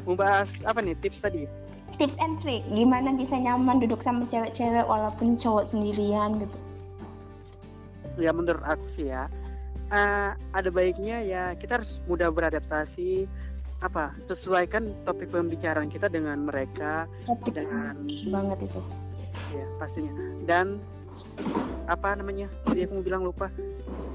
mau 0.05 0.15
bahas 0.17 0.49
apa 0.67 0.79
nih 0.85 0.93
tips 1.01 1.19
tadi? 1.25 1.49
Tips 1.97 2.19
and 2.21 2.37
trick. 2.43 2.61
Gimana 2.69 3.15
bisa 3.15 3.39
nyaman 3.39 3.81
duduk 3.81 4.03
sama 4.03 4.27
cewek-cewek 4.29 4.85
walaupun 4.85 5.39
cowok 5.39 5.65
sendirian 5.73 6.37
gitu. 6.37 6.57
Ya 8.21 8.29
menurut 8.35 8.61
aku 8.61 8.85
sih 8.91 9.09
ya. 9.09 9.31
Uh, 9.93 10.33
ada 10.57 10.73
baiknya 10.73 11.21
ya 11.21 11.43
kita 11.53 11.77
harus 11.77 12.01
mudah 12.09 12.33
beradaptasi 12.33 13.29
apa 13.85 14.17
sesuaikan 14.25 14.97
topik 15.05 15.29
pembicaraan 15.29 15.93
kita 15.93 16.09
dengan 16.09 16.49
mereka 16.49 17.05
topik 17.29 17.53
dengan 17.53 17.93
banget 18.33 18.65
itu 18.65 18.81
ya 19.53 19.65
pastinya. 19.77 20.13
Dan 20.43 20.81
apa 21.85 22.17
namanya 22.17 22.49
tadi 22.65 22.87
aku 22.87 23.01
bilang 23.01 23.27
lupa. 23.27 23.51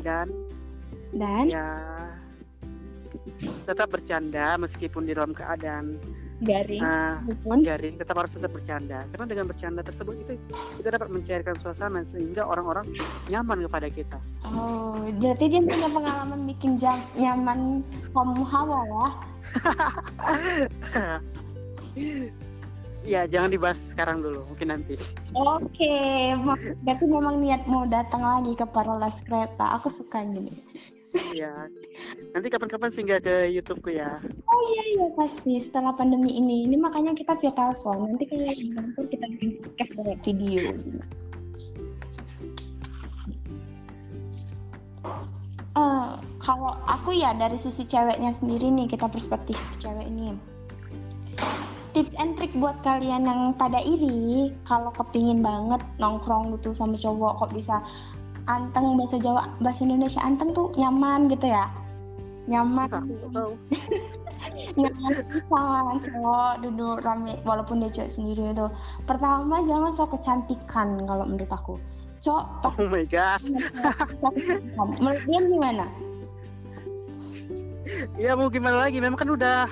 Dan 0.05 0.31
dan? 1.15 1.47
ya 1.51 1.67
tetap 3.67 3.91
bercanda 3.91 4.55
meskipun 4.59 5.07
di 5.07 5.15
dalam 5.15 5.35
keadaan 5.35 5.99
garing 6.41 6.81
maupun 7.27 7.61
garing 7.61 8.01
tetap 8.01 8.17
harus 8.17 8.33
tetap 8.33 8.49
bercanda. 8.55 9.05
Karena 9.13 9.27
dengan 9.29 9.47
bercanda 9.51 9.83
tersebut 9.85 10.17
itu 10.25 10.33
kita 10.81 10.97
dapat 10.97 11.13
mencairkan 11.13 11.57
suasana 11.61 12.01
sehingga 12.09 12.49
orang-orang 12.49 12.89
nyaman 13.29 13.69
kepada 13.69 13.89
kita. 13.93 14.19
Oh 14.49 15.05
berarti 15.21 15.53
dia 15.53 15.61
punya 15.61 15.89
pengalaman 15.93 16.49
bikin 16.49 16.81
jam 16.81 16.97
nyaman 17.13 17.85
kaum 18.17 18.41
hawa 18.49 18.81
ya 18.89 19.07
ya 23.05 23.25
jangan 23.27 23.51
dibahas 23.53 23.79
sekarang 23.93 24.21
dulu 24.21 24.45
mungkin 24.49 24.73
nanti. 24.73 24.95
Oke 25.35 25.95
ma- 26.37 26.61
berarti 26.85 27.05
memang 27.09 27.41
niat 27.41 27.65
mau 27.67 27.85
datang 27.89 28.23
lagi 28.23 28.53
ke 28.57 28.67
Parolas 28.69 29.21
Kereta. 29.25 29.77
Aku 29.81 29.89
suka 29.89 30.25
gini. 30.25 30.53
Ya 31.35 31.67
nanti 32.37 32.47
kapan-kapan 32.53 32.95
singgah 32.95 33.19
ke 33.19 33.51
YouTubeku 33.51 33.99
ya. 33.99 34.23
Oh 34.47 34.61
iya 34.75 34.83
iya 34.95 35.07
pasti. 35.19 35.59
Setelah 35.59 35.97
pandemi 35.97 36.39
ini. 36.39 36.71
Ini 36.71 36.77
makanya 36.79 37.17
kita 37.19 37.35
via 37.41 37.51
telepon. 37.51 38.15
Nanti 38.15 38.25
kalau 38.31 38.47
kantor 38.47 39.05
kita 39.11 39.27
bikin 39.35 39.51
podcast 39.59 39.93
lewat 39.99 40.19
video. 40.23 40.63
Eh, 45.71 46.13
kalau 46.43 46.75
aku 46.91 47.15
ya 47.15 47.31
dari 47.33 47.55
sisi 47.55 47.87
ceweknya 47.87 48.35
sendiri 48.35 48.75
nih 48.75 48.91
kita 48.91 49.07
perspektif 49.07 49.57
cewek 49.79 50.03
ini 50.03 50.35
tips 52.01 52.17
and 52.17 52.33
trick 52.41 52.49
buat 52.57 52.81
kalian 52.81 53.29
yang 53.29 53.53
pada 53.61 53.77
iri. 53.85 54.57
Kalau 54.65 54.89
kepingin 54.97 55.45
banget 55.45 55.85
nongkrong 56.01 56.57
gitu 56.57 56.73
sama 56.73 56.97
cowok 56.97 57.45
kok 57.45 57.53
bisa 57.53 57.77
anteng 58.49 58.97
bahasa 58.97 59.21
Jawa 59.21 59.53
bahasa 59.61 59.85
Indonesia 59.85 60.25
anteng 60.25 60.57
tuh 60.57 60.73
nyaman 60.81 61.29
gitu 61.29 61.53
ya? 61.53 61.69
Nyaman. 62.49 62.89
Nyaman. 64.81 65.13
Sama 65.53 66.01
cowok 66.01 66.53
duduk 66.65 67.05
rame 67.05 67.37
walaupun 67.45 67.85
dia 67.85 67.93
cewek 67.93 68.17
sendiri 68.17 68.57
itu. 68.57 68.73
Pertama 69.05 69.61
jangan 69.69 69.93
sok 69.93 70.17
kecantikan 70.17 71.05
kalau 71.05 71.29
menurut 71.29 71.53
aku. 71.53 71.77
Cowok 72.25 72.81
oh 72.81 72.89
my 72.89 73.05
god. 73.05 73.45
Menurut 75.05 75.21
gimana? 75.29 75.85
Ya 78.15 78.39
mau 78.39 78.47
gimana 78.47 78.87
lagi? 78.87 79.03
Memang 79.03 79.19
kan 79.19 79.35
udah 79.35 79.67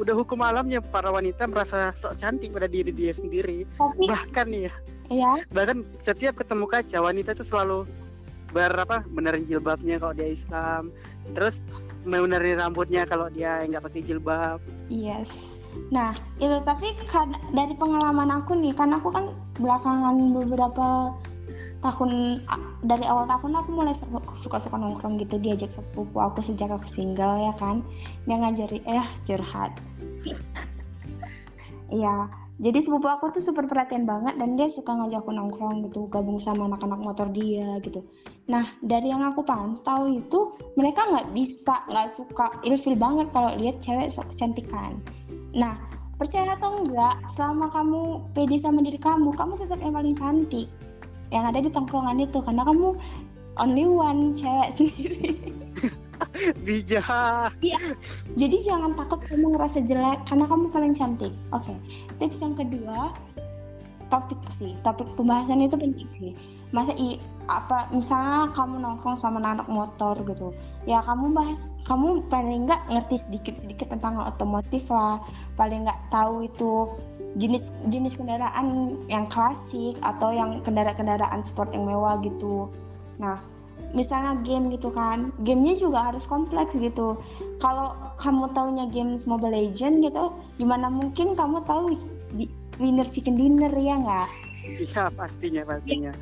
udah 0.00 0.14
hukum 0.16 0.40
alamnya 0.40 0.80
para 0.80 1.12
wanita 1.12 1.44
merasa 1.44 1.92
sok 2.00 2.16
cantik 2.16 2.56
pada 2.56 2.66
diri 2.66 2.88
dia 2.90 3.12
sendiri. 3.12 3.68
Tapi 3.76 4.08
bahkan 4.08 4.48
nih 4.48 4.62
ya. 4.66 4.74
Ya 5.10 5.32
bahkan 5.52 5.84
setiap 6.00 6.40
ketemu 6.40 6.64
kaca 6.64 6.98
wanita 7.04 7.36
itu 7.36 7.44
selalu 7.44 7.84
berapa 8.50 9.06
benerin 9.12 9.44
jilbabnya 9.44 10.00
kalau 10.00 10.16
dia 10.16 10.32
Islam. 10.32 10.88
Terus 11.36 11.60
benerin 12.08 12.58
rambutnya 12.58 13.04
kalau 13.04 13.28
dia 13.28 13.60
nggak 13.68 13.84
pakai 13.84 14.02
jilbab. 14.08 14.58
Yes. 14.88 15.60
Nah, 15.94 16.18
itu 16.42 16.58
tapi 16.66 16.98
kan 17.06 17.30
dari 17.54 17.78
pengalaman 17.78 18.26
aku 18.26 18.58
nih, 18.58 18.74
kan 18.74 18.90
aku 18.90 19.14
kan 19.14 19.30
belakangan 19.62 20.34
beberapa 20.34 21.14
tahun 21.80 22.44
dari 22.84 23.04
awal 23.08 23.24
tahun 23.24 23.56
aku 23.60 23.68
mulai 23.72 23.96
su- 23.96 24.08
suka-suka 24.36 24.76
nongkrong 24.76 25.16
gitu 25.20 25.40
diajak 25.40 25.72
sepupu 25.72 26.20
aku 26.20 26.44
sejak 26.44 26.68
aku 26.72 26.86
single 26.86 27.40
ya 27.40 27.52
kan. 27.56 27.84
Dia 28.28 28.36
ngajari 28.40 28.84
eh 28.84 29.08
curhat. 29.24 29.72
Iya, 31.90 32.30
jadi 32.62 32.78
sepupu 32.84 33.10
aku 33.10 33.34
tuh 33.34 33.42
super 33.42 33.66
perhatian 33.66 34.06
banget 34.06 34.36
dan 34.36 34.54
dia 34.54 34.70
suka 34.70 34.94
ngajak 34.94 35.24
aku 35.24 35.34
nongkrong 35.34 35.90
gitu, 35.90 36.06
gabung 36.06 36.38
sama 36.38 36.68
anak-anak 36.68 37.00
motor 37.02 37.26
dia 37.32 37.82
gitu. 37.82 38.06
Nah, 38.52 38.68
dari 38.84 39.08
yang 39.08 39.24
aku 39.24 39.40
pantau 39.40 40.04
itu 40.04 40.54
mereka 40.76 41.08
nggak 41.08 41.32
bisa, 41.32 41.80
nggak 41.88 42.12
suka 42.12 42.46
ilfil 42.68 42.94
banget 42.94 43.32
kalau 43.32 43.56
lihat 43.56 43.80
cewek 43.82 44.12
sok 44.12 44.28
kecantikan. 44.30 45.02
Nah, 45.56 45.82
percaya 46.20 46.52
atau 46.52 46.84
enggak, 46.84 47.16
selama 47.32 47.72
kamu 47.72 48.28
pede 48.36 48.60
sama 48.60 48.84
diri 48.84 49.00
kamu, 49.00 49.32
kamu 49.32 49.56
tetap 49.56 49.80
yang 49.80 49.96
paling 49.96 50.14
cantik. 50.14 50.68
Yang 51.30 51.44
ada 51.54 51.58
di 51.62 51.70
tongkrongan 51.70 52.18
itu 52.22 52.38
karena 52.42 52.62
kamu 52.66 52.98
only 53.58 53.86
one 53.86 54.34
cewek 54.34 54.70
sendiri. 54.76 55.54
bijak 56.68 57.56
Jadi 58.36 58.56
jangan 58.60 58.92
takut 58.92 59.24
kamu 59.24 59.56
ngerasa 59.56 59.80
jelek 59.88 60.20
karena 60.28 60.44
kamu 60.46 60.68
paling 60.68 60.92
cantik. 60.92 61.32
Oke. 61.56 61.72
Tips 62.20 62.44
yang 62.44 62.54
kedua, 62.54 63.16
topik 64.12 64.38
sih. 64.52 64.76
Topik 64.84 65.08
pembahasan 65.16 65.64
itu 65.64 65.76
penting 65.80 66.08
sih. 66.12 66.32
Masa 66.70 66.94
i 66.94 67.18
apa 67.50 67.90
misalnya 67.90 68.54
kamu 68.54 68.78
nongkrong 68.78 69.18
sama 69.18 69.42
anak 69.42 69.66
motor 69.66 70.14
gitu. 70.28 70.54
Ya 70.86 71.02
kamu 71.02 71.34
bahas 71.34 71.74
kamu 71.88 72.22
paling 72.30 72.68
nggak 72.68 72.82
ngerti 72.92 73.16
sedikit-sedikit 73.26 73.90
tentang 73.90 74.20
otomotif 74.20 74.86
lah. 74.92 75.18
Paling 75.56 75.88
nggak 75.88 76.00
tahu 76.12 76.46
itu 76.46 76.86
jenis 77.38 77.70
jenis 77.94 78.18
kendaraan 78.18 78.98
yang 79.06 79.28
klasik 79.30 79.94
atau 80.02 80.34
yang 80.34 80.58
kendaraan-kendaraan 80.66 81.44
sport 81.46 81.70
yang 81.70 81.86
mewah 81.86 82.18
gitu. 82.26 82.66
Nah, 83.22 83.38
misalnya 83.94 84.38
game 84.42 84.70
gitu 84.74 84.90
kan 84.90 85.30
gamenya 85.46 85.78
juga 85.78 86.10
harus 86.10 86.26
kompleks 86.26 86.74
gitu. 86.74 87.18
Kalau 87.62 87.94
kamu 88.18 88.50
taunya 88.54 88.86
games 88.90 89.30
Mobile 89.30 89.54
Legend 89.54 90.02
gitu 90.06 90.34
gimana 90.58 90.90
mungkin 90.90 91.38
kamu 91.38 91.62
tahu 91.66 91.94
di- 92.34 92.50
winner 92.80 93.06
chicken 93.06 93.38
dinner 93.38 93.70
ya 93.76 93.94
nggak? 94.00 94.28
Iya 94.60 95.08
pastinya 95.14 95.62
pastinya. 95.64 96.12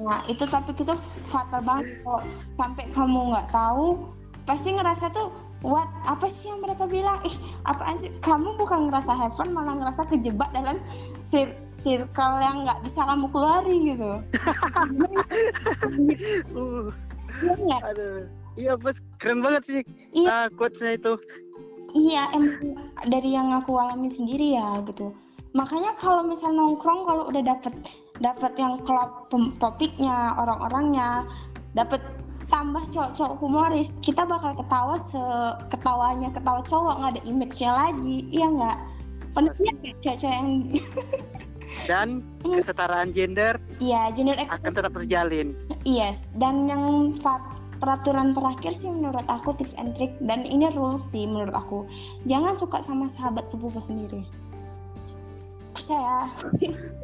Nah 0.00 0.20
itu 0.30 0.44
topik 0.48 0.80
itu 0.80 0.94
fatal 1.28 1.60
banget. 1.64 2.00
Kok 2.04 2.22
sampai 2.56 2.84
kamu 2.92 3.20
nggak 3.34 3.48
tahu 3.52 3.98
pasti 4.48 4.74
ngerasa 4.74 5.12
tuh 5.12 5.49
what? 5.64 5.88
Apa 6.08 6.26
sih 6.28 6.48
yang 6.48 6.60
mereka 6.64 6.84
bilang? 6.88 7.20
Ih 7.24 7.36
apaan 7.68 8.00
sih? 8.00 8.10
Kamu 8.20 8.56
bukan 8.56 8.88
ngerasa 8.88 9.12
heaven 9.12 9.52
malah 9.52 9.76
ngerasa 9.76 10.08
kejebak 10.08 10.50
dalam 10.52 10.80
sir- 11.28 11.56
circle 11.70 12.36
yang 12.40 12.64
nggak 12.68 12.80
bisa 12.84 13.00
kamu 13.04 13.26
keluari 13.32 13.76
gitu. 13.94 14.12
Uh. 16.50 16.90
Iya 17.40 17.54
nggak? 17.56 17.82
iya 18.58 18.72
bos. 18.76 18.98
Keren 19.22 19.40
banget 19.40 19.62
sih. 19.64 19.80
Iya. 20.12 20.28
ah, 20.28 20.46
quotesnya 20.52 20.98
itu. 20.98 21.14
Iya, 21.90 22.22
emang 22.36 22.78
dari 23.08 23.34
yang 23.34 23.50
aku 23.50 23.74
alami 23.74 24.10
sendiri 24.12 24.54
ya 24.54 24.78
gitu. 24.86 25.10
Makanya 25.56 25.98
kalau 25.98 26.22
misal 26.22 26.54
nongkrong 26.54 27.02
kalau 27.06 27.26
udah 27.26 27.42
dapet 27.42 27.74
dapet 28.22 28.52
yang 28.60 28.78
klub 28.86 29.26
topiknya, 29.58 30.36
orang-orangnya, 30.38 31.26
dapet 31.74 31.98
tambah 32.50 32.82
cowok-cowok 32.90 33.34
humoris, 33.38 33.94
kita 34.02 34.26
bakal 34.26 34.58
ketawa 34.58 34.98
se 34.98 35.22
ketawanya 35.70 36.28
ketawa 36.34 36.60
cowok 36.66 36.94
nggak 36.98 37.12
ada 37.16 37.22
image-nya 37.24 37.70
lagi, 37.70 38.26
iya 38.34 38.46
nggak? 38.50 38.78
Pernah 39.30 39.54
nggak 39.54 39.76
cewek-cewek 40.02 40.34
yang 40.34 40.50
dan 41.86 42.26
kesetaraan 42.42 43.14
gender 43.14 43.54
iya 43.78 44.10
gender 44.10 44.34
akan 44.50 44.74
tetap 44.74 44.90
terjalin 44.90 45.54
Yes, 45.86 46.28
dan 46.36 46.68
yang 46.68 47.16
fat- 47.24 47.56
peraturan 47.80 48.36
terakhir 48.36 48.76
sih 48.76 48.92
menurut 48.92 49.24
aku 49.32 49.56
tips 49.56 49.72
and 49.80 49.96
trick 49.96 50.12
dan 50.20 50.44
ini 50.44 50.68
rules 50.76 51.00
sih 51.00 51.24
menurut 51.24 51.56
aku. 51.56 51.88
Jangan 52.28 52.52
suka 52.52 52.84
sama 52.84 53.08
sahabat 53.08 53.48
sepupu 53.48 53.80
sendiri. 53.80 54.20
Percaya? 55.70 56.26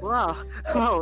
wow 0.03 0.35
wow 0.75 0.97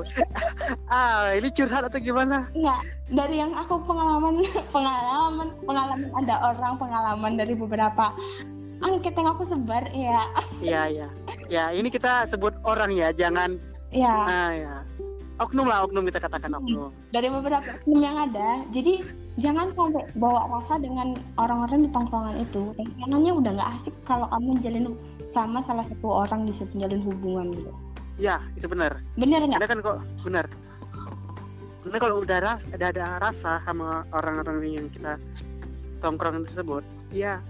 ah 0.92 1.33
ini 1.33 1.48
curhat 1.53 1.88
atau 1.88 2.00
gimana 2.00 2.48
Enggak. 2.53 2.81
Dari 3.05 3.37
yang 3.37 3.53
aku 3.53 3.85
pengalaman 3.85 4.44
pengalaman 4.74 5.48
pengalaman 5.68 6.09
ada 6.24 6.35
orang 6.53 6.74
pengalaman 6.81 7.33
dari 7.37 7.53
beberapa 7.53 8.12
angket 8.81 9.16
yang 9.16 9.29
aku 9.33 9.44
sebar 9.44 9.85
ya. 9.92 10.24
iya 10.61 10.83
iya 10.88 11.09
ya 11.48 11.64
ini 11.72 11.88
kita 11.88 12.29
sebut 12.29 12.53
orang 12.64 12.92
ya 12.92 13.12
jangan 13.12 13.57
Ya, 13.94 14.11
ah 14.11 14.50
ya 14.50 14.74
oknum 15.38 15.70
lah 15.70 15.87
oknum 15.87 16.03
kita 16.11 16.18
katakan 16.18 16.50
oknum 16.59 16.90
dari 17.14 17.31
beberapa 17.31 17.79
film 17.87 18.03
yang 18.03 18.18
ada. 18.18 18.66
Jadi 18.74 19.07
jangan 19.40 19.75
sampai 19.75 20.07
bawa 20.14 20.47
rasa 20.53 20.79
dengan 20.79 21.18
orang-orang 21.40 21.87
di 21.87 21.90
tongkrongan 21.90 22.37
itu. 22.38 22.70
Tongkrongannya 22.79 23.33
udah 23.35 23.51
nggak 23.59 23.70
asik 23.79 23.94
kalau 24.07 24.31
kamu 24.31 24.59
jalin 24.62 24.94
sama 25.35 25.59
salah 25.59 25.83
satu 25.83 26.07
orang 26.07 26.47
di 26.47 26.55
situ 26.55 26.70
jalin 26.79 27.03
hubungan 27.03 27.51
gitu. 27.59 27.75
ya 28.14 28.38
itu 28.55 28.70
benar 28.70 29.03
Bener 29.18 29.42
nggak? 29.42 29.59
ada 29.59 29.66
kan 29.66 29.79
kok 29.83 29.99
benar 30.23 30.47
karena 31.85 31.99
kalau 32.01 32.16
udah 32.25 32.38
ras, 32.40 32.62
ada 32.73 32.94
ada 32.94 33.20
rasa 33.20 33.61
sama 33.66 34.09
orang-orang 34.14 34.64
yang 34.64 34.87
kita 34.88 35.18
tongkrong 36.01 36.47
tersebut 36.49 36.87
ya 37.11 37.42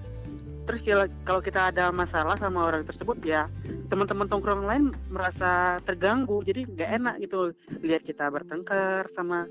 terus 0.64 0.80
kalau 0.80 1.06
kalau 1.28 1.40
kita 1.44 1.68
ada 1.68 1.92
masalah 1.92 2.40
sama 2.40 2.64
orang 2.64 2.88
tersebut 2.88 3.20
ya 3.20 3.46
teman-teman 3.92 4.24
tongkrong 4.26 4.64
lain 4.64 4.84
merasa 5.12 5.78
terganggu 5.84 6.40
jadi 6.40 6.64
nggak 6.64 6.90
enak 6.98 7.14
gitu 7.20 7.52
lihat 7.84 8.02
kita 8.02 8.32
bertengkar 8.32 9.06
sama 9.12 9.44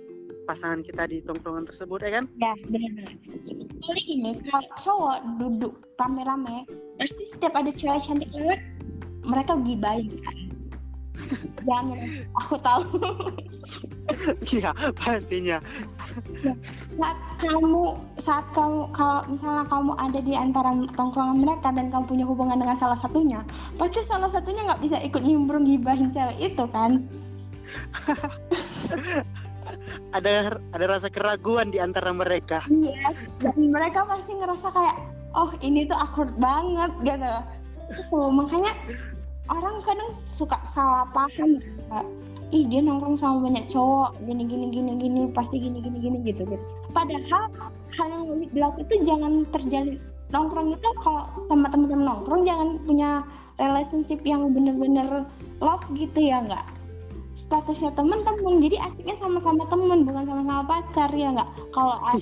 pasangan 0.44 0.82
kita 0.84 1.08
di 1.08 1.24
tongkrongan 1.24 1.66
tersebut 1.68 2.00
ya 2.04 2.12
kan 2.22 2.26
Ya, 2.40 2.54
benar-benar. 2.68 3.16
Kali 3.84 4.04
ini 4.08 4.32
kalau 4.48 4.68
cowok 4.80 5.18
duduk 5.40 5.74
rame-rame, 6.00 6.68
pasti 7.00 7.24
setiap 7.28 7.54
ada 7.56 7.72
cewek 7.72 8.00
cantik 8.04 8.32
lewat, 8.32 8.60
mereka 9.24 9.60
gibain 9.64 10.12
kan. 10.24 10.38
Jangan, 11.68 12.00
aku 12.44 12.56
tahu. 12.60 12.84
Iya, 14.52 14.76
pastinya. 15.00 15.64
saat 17.00 17.20
kamu 17.42 17.98
saat 18.22 18.46
kamu 18.54 18.92
kalau 18.94 19.24
misalnya 19.26 19.66
kamu 19.66 19.92
ada 19.98 20.20
di 20.22 20.34
antara 20.38 20.70
tongkrongan 20.94 21.42
mereka 21.42 21.74
dan 21.74 21.90
kamu 21.90 22.06
punya 22.06 22.26
hubungan 22.28 22.60
dengan 22.62 22.78
salah 22.78 23.00
satunya 23.00 23.42
pasti 23.82 24.06
salah 24.06 24.30
satunya 24.30 24.62
nggak 24.62 24.84
bisa 24.84 25.02
ikut 25.02 25.24
nimbrung 25.26 25.66
gibahin 25.66 26.14
cewek 26.14 26.54
itu 26.54 26.66
kan 26.70 27.02
ada 30.14 30.58
ada 30.76 30.86
rasa 30.86 31.08
keraguan 31.10 31.70
di 31.74 31.80
antara 31.82 32.10
mereka. 32.14 32.64
iya 32.70 33.14
dan 33.42 33.58
mereka 33.58 34.06
pasti 34.08 34.34
ngerasa 34.34 34.68
kayak 34.72 34.96
oh 35.34 35.52
ini 35.62 35.86
tuh 35.90 35.98
awkward 35.98 36.34
banget 36.38 36.92
gitu. 37.04 37.34
Tuh, 38.10 38.32
makanya 38.32 38.72
orang 39.52 39.84
kadang 39.84 40.10
suka 40.14 40.56
salah 40.64 41.04
paham 41.12 41.60
ih 42.54 42.70
dia 42.70 42.86
nongkrong 42.86 43.18
sama 43.18 43.50
banyak 43.50 43.66
cowok 43.66 44.14
gini 44.30 44.46
gini 44.46 44.70
gini 44.70 44.92
gini 45.02 45.22
pasti 45.34 45.58
gini 45.58 45.82
gini 45.82 45.98
gini 45.98 46.18
gitu 46.22 46.46
gitu. 46.46 46.66
Padahal 46.94 47.50
hal 47.98 48.08
yang 48.14 48.26
lebih 48.30 48.48
berlaku 48.54 48.86
itu 48.86 48.96
jangan 49.10 49.42
terjalin 49.50 49.98
nongkrong 50.34 50.74
itu 50.74 50.90
kalau 51.02 51.30
sama 51.50 51.70
teman-teman 51.70 52.06
nongkrong 52.10 52.42
jangan 52.46 52.78
punya 52.86 53.26
relationship 53.58 54.22
yang 54.26 54.50
bener-bener 54.54 55.26
love 55.62 55.86
gitu 55.94 56.20
ya 56.30 56.42
nggak 56.42 56.66
statusnya 57.34 57.90
teman-teman 57.98 58.62
jadi 58.62 58.78
asiknya 58.86 59.18
sama-sama 59.18 59.66
teman 59.70 60.06
bukan 60.06 60.24
sama-sama 60.26 60.62
pacar 60.66 61.10
ya 61.14 61.34
nggak? 61.34 61.50
Kalau 61.74 61.98
ada 62.06 62.22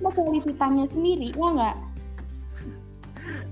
quality 0.00 0.52
time-nya 0.56 0.86
sendiri 0.88 1.32
ya 1.32 1.48
nggak? 1.52 1.76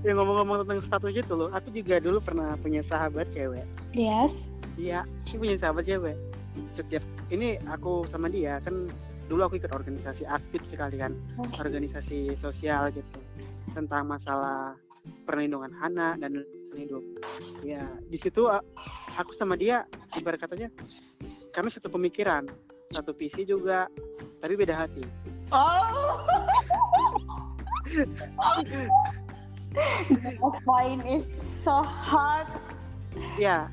Ya 0.01 0.17
ngomong-ngomong 0.17 0.65
tentang 0.65 0.81
status 0.83 1.13
itu 1.13 1.33
loh, 1.37 1.53
aku 1.53 1.69
juga 1.71 2.01
dulu 2.01 2.19
pernah 2.19 2.57
punya 2.59 2.81
sahabat 2.83 3.29
cewek. 3.31 3.63
yes. 3.93 4.49
Iya, 4.75 5.05
aku 5.29 5.45
punya 5.45 5.55
sahabat 5.61 5.85
cewek. 5.87 6.17
Setiap 6.75 7.05
ini 7.29 7.55
aku 7.69 8.03
sama 8.09 8.27
dia 8.27 8.57
kan 8.65 8.89
dulu 9.31 9.47
aku 9.47 9.61
ikut 9.61 9.71
organisasi 9.71 10.27
aktif 10.27 10.65
sekali 10.67 10.99
kan, 10.99 11.15
organisasi 11.55 12.35
sosial 12.35 12.91
gitu 12.91 13.21
tentang 13.71 14.09
masalah 14.09 14.75
perlindungan 15.23 15.71
anak 15.79 16.19
dan 16.19 16.43
hidup. 16.75 17.03
Ya 17.65 17.85
di 18.07 18.17
situ 18.17 18.47
aku 19.17 19.31
sama 19.35 19.55
dia 19.59 19.85
ibarat 20.17 20.39
katanya 20.41 20.69
kami 21.51 21.67
satu 21.71 21.91
pemikiran, 21.91 22.47
satu 22.91 23.11
visi 23.11 23.43
juga, 23.43 23.91
tapi 24.39 24.55
beda 24.55 24.75
hati. 24.75 25.03
oh 25.51 26.23
point 30.67 31.03
is 31.07 31.27
so 31.63 31.83
hard 31.83 32.47
Ya 33.35 33.67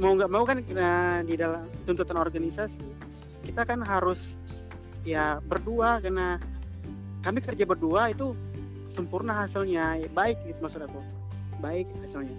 mau 0.00 0.16
nggak 0.16 0.30
mau 0.32 0.42
kan 0.48 0.64
eh, 0.64 1.18
di 1.28 1.34
dalam 1.36 1.68
tuntutan 1.84 2.16
organisasi 2.16 2.80
kita 3.44 3.62
kan 3.68 3.84
harus 3.84 4.34
ya 5.04 5.38
berdua 5.44 6.00
karena 6.00 6.40
kami 7.22 7.38
kerja 7.44 7.68
berdua 7.68 8.10
itu 8.10 8.34
sempurna 8.94 9.44
hasilnya 9.44 10.00
ya, 10.02 10.08
baik 10.10 10.38
gitu 10.48 10.58
maksud 10.64 10.82
aku 10.82 11.00
baik 11.62 11.86
hasilnya 12.02 12.36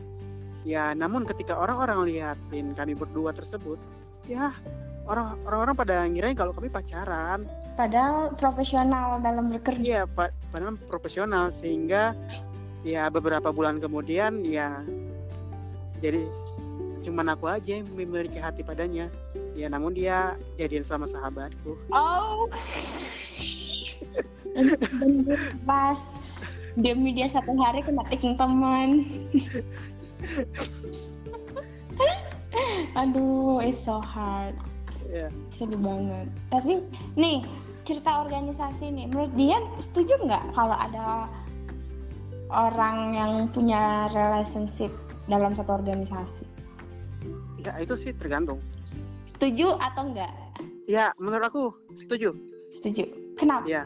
ya 0.67 0.91
namun 0.91 1.23
ketika 1.23 1.55
orang-orang 1.55 2.11
lihatin 2.11 2.75
kami 2.75 2.93
berdua 2.93 3.31
tersebut 3.31 3.79
ya 4.27 4.51
orang 5.07 5.35
orang-orang 5.43 5.75
pada 5.75 5.95
ngirain 6.07 6.35
kalau 6.35 6.55
kami 6.55 6.71
pacaran. 6.71 7.43
Padahal 7.75 8.31
profesional 8.37 9.19
dalam 9.19 9.51
bekerja. 9.51 9.83
Iya 9.83 10.03
pa- 10.07 10.33
padahal 10.53 10.79
profesional 10.87 11.51
sehingga 11.51 12.15
ya 12.83 13.07
beberapa 13.11 13.51
bulan 13.51 13.79
kemudian 13.79 14.43
ya 14.43 14.83
jadi 16.03 16.27
cuman 17.03 17.35
aku 17.35 17.51
aja 17.51 17.79
yang 17.79 17.87
memiliki 17.95 18.39
hati 18.39 18.63
padanya. 18.63 19.11
Ya 19.53 19.67
namun 19.67 19.93
dia 19.93 20.39
jadian 20.55 20.87
sama 20.87 21.05
sahabatku. 21.05 21.75
Oh. 21.91 22.47
Pas 25.67 25.99
demi 26.79 27.13
dia 27.13 27.29
satu 27.29 27.53
hari 27.57 27.85
kena 27.85 28.03
tikung 28.09 28.37
teman. 28.37 29.03
Aduh 32.99 33.61
it's 33.61 33.83
so 33.83 34.01
hard. 34.01 34.55
Ya 35.09 35.29
sedih 35.51 35.77
banget. 35.81 36.27
Tapi 36.49 36.81
nih 37.19 37.45
cerita 37.83 38.23
organisasi 38.23 38.89
nih 38.89 39.05
menurut 39.11 39.33
Dian 39.35 39.63
setuju 39.77 40.15
nggak 40.23 40.55
kalau 40.55 40.77
ada 40.77 41.27
orang 42.53 43.17
yang 43.17 43.31
punya 43.51 44.07
relationship 44.13 44.89
dalam 45.29 45.53
satu 45.53 45.75
organisasi? 45.77 46.45
Ya 47.61 47.77
itu 47.79 47.95
sih 47.97 48.15
tergantung. 48.15 48.61
Setuju 49.27 49.77
atau 49.81 50.09
enggak 50.09 50.31
ya 50.87 51.11
menurut 51.19 51.45
aku 51.47 51.63
setuju. 51.95 52.35
Setuju. 52.73 53.05
Kenapa? 53.37 53.65
Ya 53.69 53.83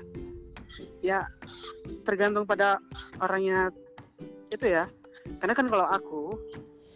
ya 1.02 1.28
tergantung 2.04 2.46
pada 2.48 2.82
orangnya 3.22 3.72
itu 4.52 4.66
ya. 4.68 4.88
Karena 5.44 5.54
kan 5.54 5.68
kalau 5.68 5.88
aku 5.88 6.24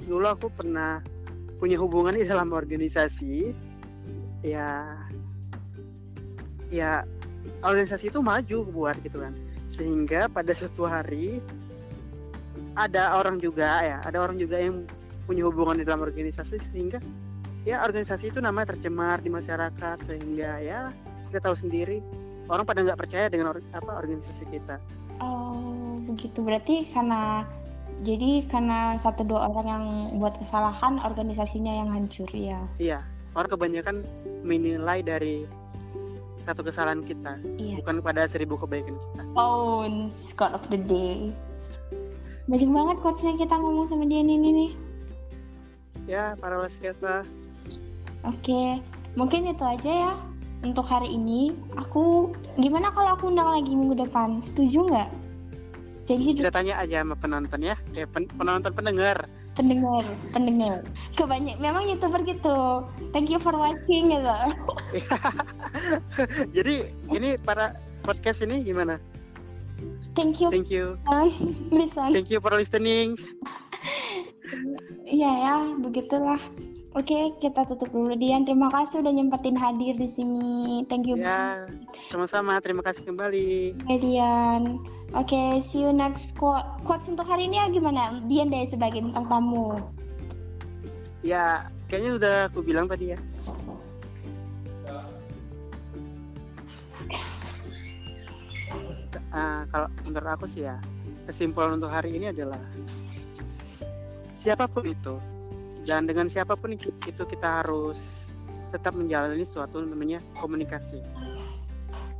dulu 0.07 0.27
aku 0.27 0.47
pernah 0.55 1.03
punya 1.59 1.77
hubungan 1.77 2.15
di 2.15 2.25
dalam 2.25 2.49
organisasi. 2.55 3.53
Ya 4.41 4.97
ya 6.71 7.05
organisasi 7.61 8.09
itu 8.09 8.19
maju 8.23 8.57
buat 8.71 8.95
gitu 9.03 9.21
kan. 9.21 9.33
Sehingga 9.69 10.31
pada 10.31 10.51
suatu 10.55 10.87
hari 10.87 11.39
ada 12.79 13.19
orang 13.19 13.43
juga 13.43 13.83
ya 13.83 13.97
ada 14.07 14.23
orang 14.23 14.39
juga 14.39 14.55
yang 14.57 14.87
punya 15.27 15.45
hubungan 15.45 15.77
di 15.79 15.85
dalam 15.85 16.01
organisasi. 16.01 16.57
Sehingga 16.57 16.97
ya 17.67 17.85
organisasi 17.85 18.33
itu 18.33 18.39
namanya 18.41 18.73
tercemar 18.73 19.21
di 19.21 19.29
masyarakat. 19.29 19.97
Sehingga 20.07 20.57
ya 20.63 20.79
kita 21.29 21.47
tahu 21.47 21.55
sendiri 21.55 22.01
orang 22.47 22.65
pada 22.65 22.79
nggak 22.81 22.99
percaya 22.99 23.25
dengan 23.27 23.53
or- 23.53 23.65
apa 23.75 23.91
organisasi 24.01 24.47
kita. 24.49 24.81
Oh 25.21 25.97
begitu. 26.07 26.41
Berarti 26.41 26.85
karena 26.89 27.45
jadi 28.01 28.45
karena 28.49 28.97
satu 28.97 29.21
dua 29.21 29.45
orang 29.49 29.67
yang 29.67 29.85
buat 30.17 30.33
kesalahan 30.39 30.97
organisasinya 31.01 31.73
yang 31.85 31.89
hancur 31.93 32.29
ya? 32.33 32.61
Iya. 32.81 33.05
Orang 33.37 33.53
kebanyakan 33.53 34.03
menilai 34.41 35.05
dari 35.05 35.47
satu 36.41 36.65
kesalahan 36.65 37.05
kita 37.05 37.37
iya. 37.61 37.77
bukan 37.79 38.01
pada 38.01 38.25
seribu 38.25 38.57
kebaikan 38.57 38.97
kita. 38.97 39.23
Oh 39.37 39.85
Scott 40.09 40.57
of 40.57 40.65
the 40.73 40.81
day. 40.81 41.29
Banyak 42.49 42.67
banget 42.73 42.97
quotesnya 43.05 43.37
kita 43.37 43.55
ngomong 43.55 43.87
sama 43.87 44.09
dia 44.09 44.25
ini 44.25 44.35
nih 44.41 44.71
ya 46.09 46.35
para 46.39 46.57
wasketa 46.59 47.25
Oke, 48.21 48.77
mungkin 49.17 49.49
itu 49.49 49.65
aja 49.65 49.91
ya 50.09 50.13
untuk 50.61 50.85
hari 50.85 51.13
ini. 51.13 51.53
Aku 51.77 52.33
gimana 52.57 52.93
kalau 52.93 53.17
aku 53.17 53.29
undang 53.33 53.49
lagi 53.49 53.73
minggu 53.73 53.97
depan? 53.97 54.41
Setuju 54.41 54.89
nggak? 54.89 55.09
Jadi 56.09 56.43
kita 56.43 56.51
tanya 56.51 56.75
aja 56.81 57.05
sama 57.05 57.15
penonton 57.15 57.61
ya 57.61 57.77
eh, 57.93 58.09
pen- 58.09 58.27
penonton 58.35 58.73
pendengar 58.73 59.29
pendengar, 59.51 60.03
pendengar. 60.31 60.79
Kebanyak 61.19 61.59
memang 61.59 61.83
youtuber 61.83 62.23
gitu. 62.23 62.87
Thank 63.11 63.27
you 63.27 63.37
for 63.37 63.51
watching 63.51 64.09
gitu. 64.09 64.37
jadi 66.55 66.87
ini 67.11 67.35
para 67.39 67.75
podcast 68.03 68.41
ini 68.43 68.65
gimana 68.65 68.97
Thank 70.11 70.43
you, 70.43 70.51
thank 70.51 70.67
you 70.67 70.99
listen. 71.71 72.11
thank 72.11 72.27
you 72.27 72.43
for 72.43 72.51
listening 72.51 73.15
Iya 75.07 75.31
ya, 75.31 75.55
begitulah. 75.79 76.39
Oke, 76.91 77.31
kita 77.39 77.63
tutup 77.63 77.87
dulu 77.95 78.19
Dian. 78.19 78.43
Terima 78.43 78.67
kasih 78.67 78.99
udah 78.99 79.15
nyempetin 79.15 79.55
hadir 79.55 79.95
di 79.95 80.11
sini. 80.11 80.83
Thank 80.91 81.07
you 81.07 81.15
ya 81.15 81.63
sama-sama 82.11 82.59
terima 82.59 82.83
kasih 82.83 83.07
kembali 83.07 83.79
Dian. 83.87 84.75
Oke, 85.15 85.63
see 85.63 85.83
you 85.83 85.95
next 85.95 86.35
quote. 86.35 86.63
Quotes 86.83 87.07
untuk 87.07 87.23
hari 87.23 87.47
ini 87.47 87.59
ya 87.59 87.71
gimana? 87.71 88.19
Dian 88.27 88.51
deh 88.51 88.67
sebagai 88.67 88.99
bintang 89.03 89.27
tamu. 89.27 89.79
ya 91.21 91.69
kayaknya 91.85 92.11
udah 92.17 92.35
aku 92.49 92.65
bilang 92.65 92.89
tadi 92.89 93.13
ya 93.13 93.19
Ah, 99.31 99.63
kalau 99.71 99.87
menurut 100.03 100.27
aku 100.27 100.43
sih 100.43 100.67
ya 100.67 100.75
kesimpulan 101.23 101.79
untuk 101.79 101.87
hari 101.87 102.19
ini 102.19 102.35
adalah 102.35 102.59
siapa 104.35 104.67
pun 104.67 104.83
itu 104.83 105.15
dan 105.85 106.05
dengan 106.05 106.29
siapa 106.29 106.53
pun 106.53 106.77
itu 106.77 107.23
kita 107.25 107.65
harus 107.65 108.29
tetap 108.71 108.95
menjalani 108.95 109.43
suatu 109.43 109.83
namanya 109.83 110.21
komunikasi. 110.39 111.01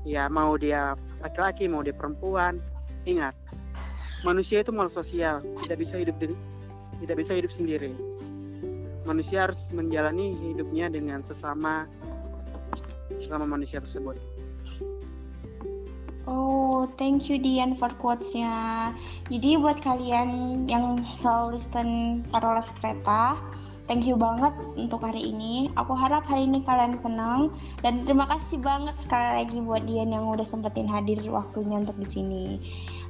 Ya 0.02 0.26
mau 0.28 0.58
dia 0.58 0.98
laki-laki 1.22 1.70
mau 1.70 1.86
dia 1.86 1.94
perempuan 1.94 2.58
ingat 3.06 3.38
manusia 4.26 4.62
itu 4.62 4.74
makhluk 4.74 4.94
sosial 4.98 5.46
tidak 5.66 5.78
bisa 5.82 6.02
hidup 6.02 6.18
tidak 7.02 7.16
bisa 7.22 7.32
hidup 7.38 7.52
sendiri. 7.54 7.94
Manusia 9.06 9.50
harus 9.50 9.58
menjalani 9.74 10.38
hidupnya 10.54 10.90
dengan 10.90 11.26
sesama 11.26 11.90
sesama 13.18 13.46
manusia 13.46 13.82
tersebut 13.82 14.18
Oh, 16.30 16.86
thank 17.02 17.30
you 17.34 17.42
Dian 17.42 17.74
for 17.74 17.90
quotes-nya. 17.98 18.90
Jadi 19.30 19.58
buat 19.58 19.82
kalian 19.82 20.64
yang 20.70 21.02
selalu 21.18 21.58
listen 21.58 22.22
Parolas 22.30 22.70
Kereta, 22.78 23.34
thank 23.90 24.06
you 24.06 24.14
banget 24.14 24.54
untuk 24.78 25.02
hari 25.02 25.34
ini. 25.34 25.74
Aku 25.74 25.98
harap 25.98 26.30
hari 26.30 26.46
ini 26.46 26.62
kalian 26.62 26.94
senang 27.02 27.50
dan 27.82 28.06
terima 28.06 28.30
kasih 28.30 28.62
banget 28.62 28.94
sekali 29.02 29.42
lagi 29.42 29.58
buat 29.66 29.84
Dian 29.90 30.14
yang 30.14 30.30
udah 30.30 30.46
sempetin 30.46 30.86
hadir 30.86 31.18
waktunya 31.26 31.82
untuk 31.82 31.98
di 31.98 32.08
sini. 32.08 32.46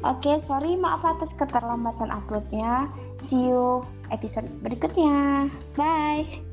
Oke, 0.07 0.39
sorry 0.39 0.79
maaf 0.79 1.03
atas 1.03 1.35
keterlambatan 1.35 2.09
uploadnya. 2.09 2.87
See 3.19 3.51
you 3.51 3.83
episode 4.07 4.47
berikutnya. 4.63 5.51
Bye. 5.75 6.50